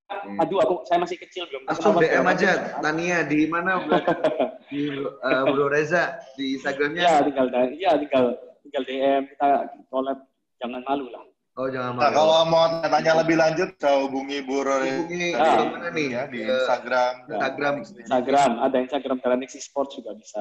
[0.10, 0.42] Hmm.
[0.42, 2.82] aduh aku saya masih kecil belum Langsung DM aja.
[2.82, 3.94] Tania di mana Bro?
[4.74, 7.06] di eh, Bro Reza di Instagramnya.
[7.06, 7.46] ya tinggal
[7.78, 8.26] ya tinggal
[8.66, 9.50] tinggal DM kita
[9.86, 10.18] collab
[10.58, 11.22] jangan malu lah
[11.60, 15.60] Oh jangan Nah, kalau mau tanya lebih lanjut, bisa hubungi Bu Roy Hubungi Ah.
[15.60, 16.08] di mana nih?
[16.08, 17.14] ya, di Instagram.
[17.28, 17.74] Instagram.
[17.84, 20.40] Instagram ada Instagram Dranix Esports juga bisa.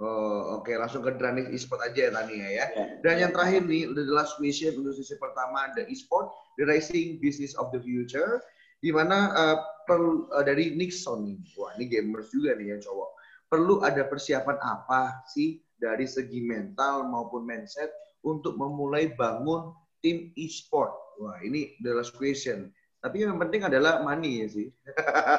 [0.00, 2.66] Oh, oke langsung ke Dranis Esport aja ya Tania ya.
[2.72, 2.84] ya.
[3.04, 7.20] Dan yang terakhir nih, udah the last question untuk sesi pertama, the e-sport, the racing
[7.20, 8.40] business of the future,
[8.80, 13.10] di mana eh, perlu eh, dari Nixon nih, wah ini gamers juga nih yang cowok,
[13.52, 17.92] perlu ada persiapan apa sih dari segi mental maupun mindset
[18.24, 19.68] untuk memulai bangun
[20.00, 20.92] tim e-sport?
[21.20, 22.72] Wah ini the last question.
[23.00, 24.68] Tapi yang penting adalah money ya sih.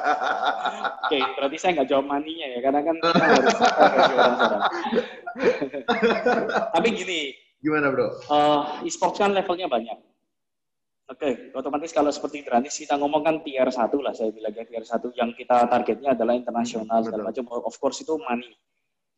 [1.05, 4.61] Oke, berarti saya nggak jawab maninya ya, karena kan kita harus orang-orang.
[6.73, 7.19] Tapi gini,
[7.61, 8.17] Gimana bro?
[8.17, 9.93] eh, e-sports kan levelnya banyak.
[11.11, 14.81] Oke, otomatis kalau seperti Dranis kita ngomong kan tier 1 lah, saya bilang ya tier
[14.81, 17.45] 1 yang kita targetnya adalah internasional segala macam.
[17.51, 18.55] Of course itu money.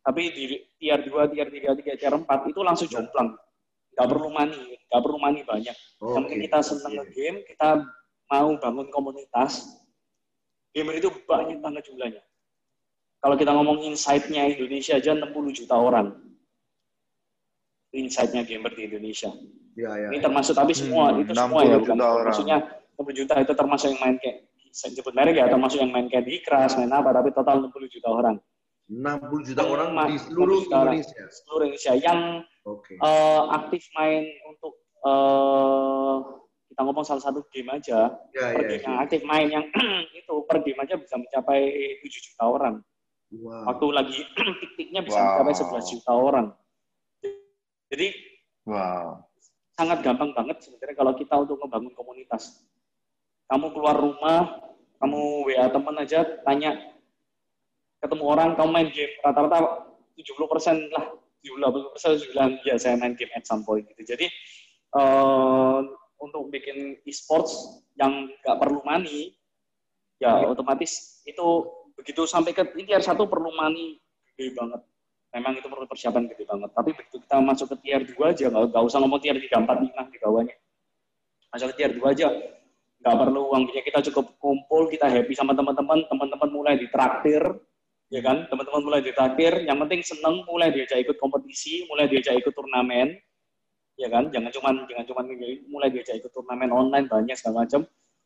[0.04, 0.44] Tapi di
[0.76, 3.38] tier 2, tier 3, tier, tier 4 itu langsung jomplang.
[3.94, 5.76] Nggak perlu money, nggak perlu money banyak.
[6.02, 7.68] Yang penting kita seneng nge-game, kita
[8.30, 9.78] mau bangun komunitas,
[10.74, 12.22] gamer itu banyak banget jumlahnya.
[13.22, 16.12] Kalau kita ngomong insight-nya Indonesia aja 60 juta orang.
[17.94, 19.30] Insight-nya gamer di Indonesia.
[19.78, 20.08] Ya, ya.
[20.10, 22.26] Ini termasuk tapi semua Hmm, itu semua ya 60 bukan orang.
[22.30, 22.56] maksudnya
[22.98, 24.38] 60 juta itu termasuk yang main kayak
[24.74, 27.90] saya sebut merek ya termasuk yang main kayak di Crash, main apa tapi total 60
[27.90, 28.36] juta orang
[28.84, 30.94] 60 juta Yang orang di seluruh 60 juta orang.
[30.94, 31.24] Indonesia.
[31.30, 32.20] seluruh Indonesia yang
[32.64, 32.94] Oke.
[32.96, 36.16] eh, aktif main untuk eh,
[36.68, 38.84] kita ngomong salah satu game aja Ya, per ya, game ya.
[38.84, 39.64] yang aktif main yang
[40.20, 41.60] itu per game aja bisa mencapai
[42.02, 42.76] 7 juta orang
[43.34, 43.66] Wow.
[43.66, 44.18] waktu lagi
[44.62, 45.26] tik-tiknya bisa Wow.
[45.42, 46.46] mencapai 11 juta orang
[47.88, 48.08] jadi
[48.64, 49.28] Wow.
[49.74, 52.62] sangat gampang banget sebenarnya kalau kita untuk membangun komunitas.
[53.44, 54.56] Kamu keluar rumah,
[54.96, 56.93] kamu WA teman aja, tanya,
[58.04, 59.88] ketemu orang, kamu main game, rata-rata
[60.20, 61.04] 70% lah,
[61.40, 63.88] 70% bilang, ya saya main game at some point.
[63.88, 64.14] Gitu.
[64.14, 64.26] Jadi,
[64.94, 65.78] eh,
[66.20, 69.32] untuk bikin e-sports yang nggak perlu money,
[70.20, 71.46] ya otomatis itu
[71.96, 73.98] begitu sampai ke tier satu perlu money
[74.34, 74.82] gede banget
[75.34, 76.70] memang itu perlu persiapan gede banget.
[76.70, 79.82] Tapi begitu kita masuk ke tier 2 aja, nggak nggak usah ngomong tier 3, 4,
[79.82, 80.54] 5 di bawahnya.
[81.50, 82.28] Masuk ke tier 2 aja,
[83.02, 87.42] nggak perlu uangnya kita cukup kumpul, kita happy sama teman-teman, teman-teman mulai ditraktir,
[88.12, 88.48] ya kan?
[88.48, 93.16] Teman-teman mulai ditraktir, yang penting seneng, mulai diajak ikut kompetisi, mulai diajak ikut turnamen,
[93.96, 94.28] ya kan?
[94.32, 95.24] Jangan cuman jangan cuman
[95.70, 97.84] mulai diajak ikut turnamen online banyak segala macam.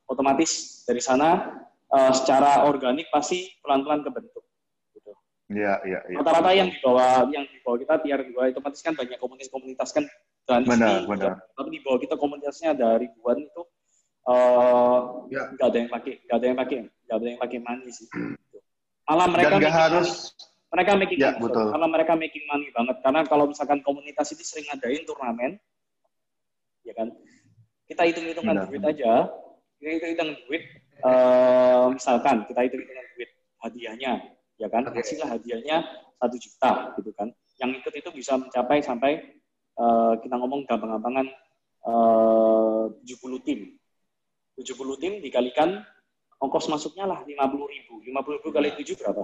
[0.08, 1.52] Otomatis dari sana
[1.92, 4.44] eh, secara organik pasti pelan-pelan kebentuk.
[4.96, 5.12] Gitu
[5.48, 6.16] Iya, iya, iya.
[6.20, 9.88] rata-rata yang di bawah yang di bawah kita tier 2 itu otomatis kan banyak komunitas-komunitas
[9.96, 10.04] kan
[10.44, 11.40] dan Benar, benar.
[11.56, 13.62] tapi di bawah kita komunitasnya ada ribuan itu
[14.28, 15.00] eh
[15.32, 15.48] Ya.
[15.56, 18.08] nggak ada yang pakai nggak ada yang pakai nggak ada yang pakai money sih
[19.08, 20.68] malah mereka Dan making harus money.
[20.68, 21.66] mereka making Ya, money, betul.
[21.72, 25.56] malah mereka making money banget karena kalau misalkan komunitas itu sering ngadain turnamen
[26.84, 27.08] ya kan
[27.84, 28.68] kita hitung-hitungan Benar.
[28.68, 29.12] duit aja
[29.78, 30.62] kita hitung-hitungan duit
[31.00, 34.12] eh, misalkan kita hitung-hitungan duit hadiahnya
[34.56, 35.00] ya kan Oke.
[35.00, 35.76] hasilnya hadiahnya
[36.18, 37.28] satu juta gitu kan
[37.58, 39.12] yang ikut itu bisa mencapai sampai
[39.74, 41.26] eh, kita ngomong gampang-gampangan
[41.84, 43.60] eh, 70 tim
[44.58, 44.68] 70
[45.00, 45.80] tim dikalikan
[46.38, 47.34] ongkos masuknya lah 50
[47.74, 49.22] ribu 50 ribu kali 7 berapa?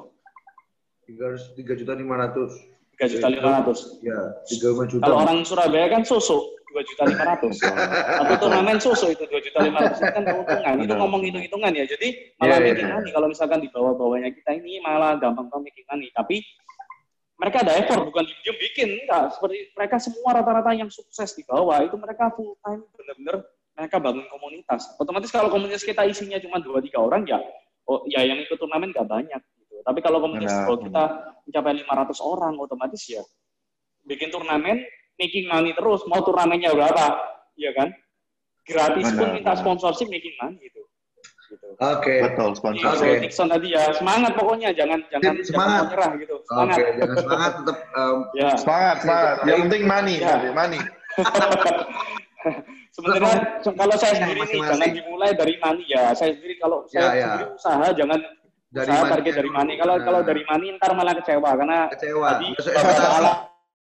[1.05, 2.53] Tiga tiga juta lima ratus.
[2.97, 5.03] 3 juta 500 Ya, tiga lima juta.
[5.05, 7.55] kalau orang Surabaya kan sosok dua juta lima ratus.
[8.19, 10.75] Satu turnamen susu itu dua juta lima ratus kan keuntungan.
[10.83, 11.87] Itu ngomong hitung-hitungan ya.
[11.87, 12.95] Jadi malah yeah, making yeah.
[12.99, 16.11] money kalau misalkan di bawah-bawahnya kita ini malah gampang gampang making money.
[16.11, 16.43] Tapi
[17.39, 21.79] mereka ada effort bukan diem bikin enggak seperti mereka semua rata-rata yang sukses di bawah
[21.83, 26.79] itu mereka full time benar-benar mereka bangun komunitas otomatis kalau komunitas kita isinya cuma dua
[26.81, 27.39] tiga orang ya
[27.91, 31.05] oh ya yang ikut turnamen nggak banyak gitu tapi kalau komunitas kalau kita
[31.45, 33.23] mencapai 500 orang otomatis ya
[34.07, 34.81] bikin turnamen
[35.21, 37.07] making money terus mau turnamennya berapa
[37.59, 37.93] ya kan
[38.65, 40.85] gratis pun minta sponsorship making money gitu
[41.55, 41.67] gitu.
[41.79, 42.03] Oke.
[42.03, 42.19] Okay.
[42.27, 42.89] Betul, sponsor.
[42.91, 42.99] Oke.
[42.99, 43.15] Okay.
[43.23, 46.37] Nixon tadi ya semangat pokoknya jangan jangan semangat jangan menyerah gitu.
[46.45, 46.75] Semangat.
[46.75, 48.51] Oke, okay, jangan semangat tetap um, ya.
[48.59, 49.37] semangat, semangat.
[49.47, 50.37] Yang penting money, ya.
[50.53, 50.81] money.
[52.95, 56.15] Sebenarnya kalau saya sendiri nih jangan dimulai dari money ya.
[56.15, 57.27] Saya sendiri kalau saya ya, ya.
[57.27, 58.19] sendiri usaha jangan
[58.71, 59.75] dari usaha target dari money.
[59.75, 60.05] Kalau nah.
[60.07, 62.29] kalau dari money ntar malah kecewa karena kecewa.
[62.39, 62.55] tadi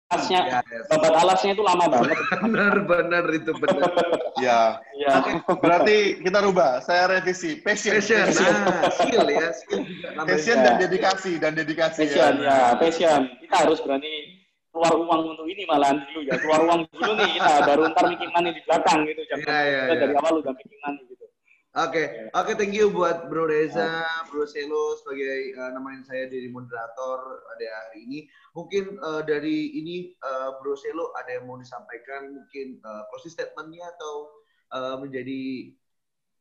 [0.08, 0.82] alasnya ya, ya.
[0.88, 2.16] babat alasnya itu lama banget.
[2.48, 3.92] benar benar itu benar.
[4.46, 4.80] ya.
[4.96, 5.14] ya.
[5.60, 6.80] Berarti kita rubah.
[6.80, 8.00] Saya revisi passion.
[8.00, 8.24] Passion.
[8.24, 8.54] passion.
[8.56, 9.48] Nah, skill ya.
[9.52, 9.84] Skill
[10.24, 12.08] Passion dan dedikasi dan dedikasi.
[12.08, 12.72] Passion ya.
[12.72, 12.80] ya.
[12.80, 13.22] Passion.
[13.44, 14.37] Kita harus berani
[14.78, 16.38] keluar uang untuk ini malahan dulu ya.
[16.38, 19.22] Keluar uang dulu nih kita baru ntar bikin money di belakang gitu.
[19.34, 19.96] Jangan ya, ya, ya.
[19.98, 21.26] dari awal udah bikin money gitu.
[21.78, 22.06] Oke, okay.
[22.34, 24.02] oke, okay, thank you buat Bro Reza,
[24.34, 28.20] Bro Selo sebagai uh, namain saya jadi moderator pada hari ini.
[28.58, 33.94] Mungkin uh, dari ini uh, Bro Selo ada yang mau disampaikan, mungkin uh, closing statementnya
[33.94, 34.14] atau
[34.74, 35.70] uh, menjadi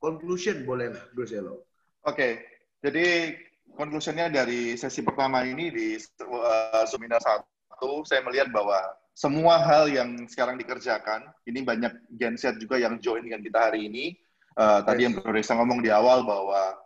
[0.01, 1.69] conclusion boleh Bro Selo.
[2.09, 2.33] Oke, okay.
[2.81, 3.37] jadi
[3.77, 7.45] conclusionnya dari sesi pertama ini di uh, seminar satu,
[8.09, 8.79] saya melihat bahwa
[9.17, 14.17] semua hal yang sekarang dikerjakan, ini banyak genset juga yang join dengan kita hari ini
[14.57, 16.81] Uh, tadi yang Bro Reza ngomong di awal bahwa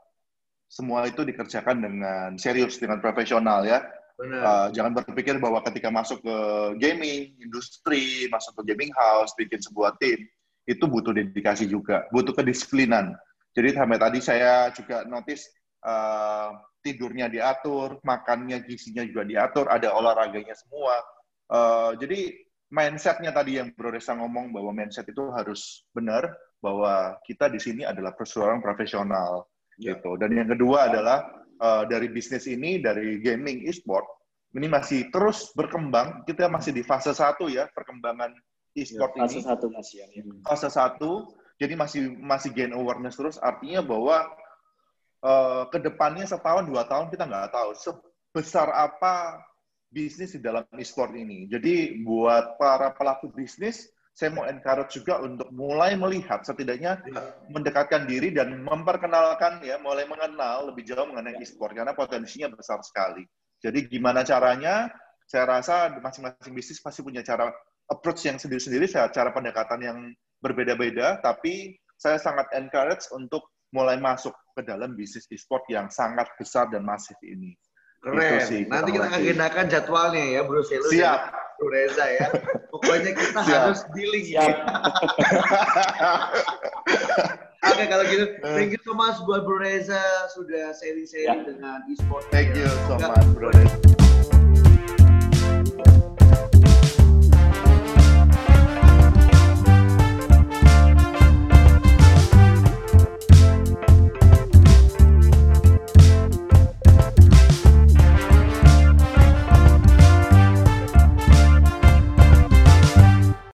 [0.66, 3.86] semua itu dikerjakan dengan serius, dengan profesional ya.
[4.20, 6.36] Uh, jangan berpikir bahwa ketika masuk ke
[6.82, 10.18] gaming, industri, masuk ke gaming house, bikin sebuah tim,
[10.66, 13.14] itu butuh dedikasi juga, butuh kedisiplinan.
[13.55, 15.47] Jadi sampai tadi saya juga notice
[15.86, 20.97] uh, tidurnya diatur, makannya, gizinya juga diatur, ada olahraganya semua.
[21.51, 22.33] Uh, jadi
[22.70, 27.83] mindsetnya tadi yang Bro Reza ngomong bahwa mindset itu harus benar, bahwa kita di sini
[27.85, 29.49] adalah seorang profesional
[29.81, 29.97] ya.
[29.97, 30.16] gitu.
[30.20, 31.24] Dan yang kedua adalah
[31.61, 34.20] uh, dari bisnis ini dari gaming e-sport
[34.51, 36.26] ini masih terus berkembang.
[36.26, 38.35] Kita masih di fase satu ya perkembangan
[38.74, 39.43] e-sport ya, fase ini.
[39.43, 40.07] Fase satu masih ya.
[40.43, 41.11] Fase satu.
[41.61, 43.37] Jadi masih masih gain awareness terus.
[43.39, 44.26] Artinya bahwa
[45.25, 49.41] uh, ke depannya setahun dua tahun kita nggak tahu sebesar apa
[49.91, 51.51] bisnis di dalam e-sport ini.
[51.51, 57.23] Jadi buat para pelaku bisnis saya mau encourage juga untuk mulai melihat setidaknya ya.
[57.49, 63.25] mendekatkan diri dan memperkenalkan ya mulai mengenal lebih jauh mengenai e-sport karena potensinya besar sekali.
[63.64, 64.93] Jadi gimana caranya?
[65.31, 67.55] Saya rasa masing-masing bisnis pasti punya cara
[67.87, 69.99] approach yang sendiri-sendiri, cara pendekatan yang
[70.43, 76.66] berbeda-beda, tapi saya sangat encourage untuk mulai masuk ke dalam bisnis e-sport yang sangat besar
[76.68, 77.55] dan masif ini.
[78.01, 78.41] Keren.
[78.49, 80.89] Sih, Nanti kita agendakan jadwalnya ya, Bro Selu.
[80.89, 81.21] Siap.
[81.61, 82.27] Bro Reza ya.
[82.73, 83.61] Pokoknya kita Siap.
[83.68, 84.25] harus dealing.
[84.25, 84.41] Ya.
[87.61, 88.25] Oke, kalau gitu,
[88.57, 90.01] thank you so much buat Bro Reza
[90.33, 91.45] sudah sharing-sharing ya.
[91.45, 92.25] dengan e-sport.
[92.33, 93.99] Thank you so much, Bro Reza.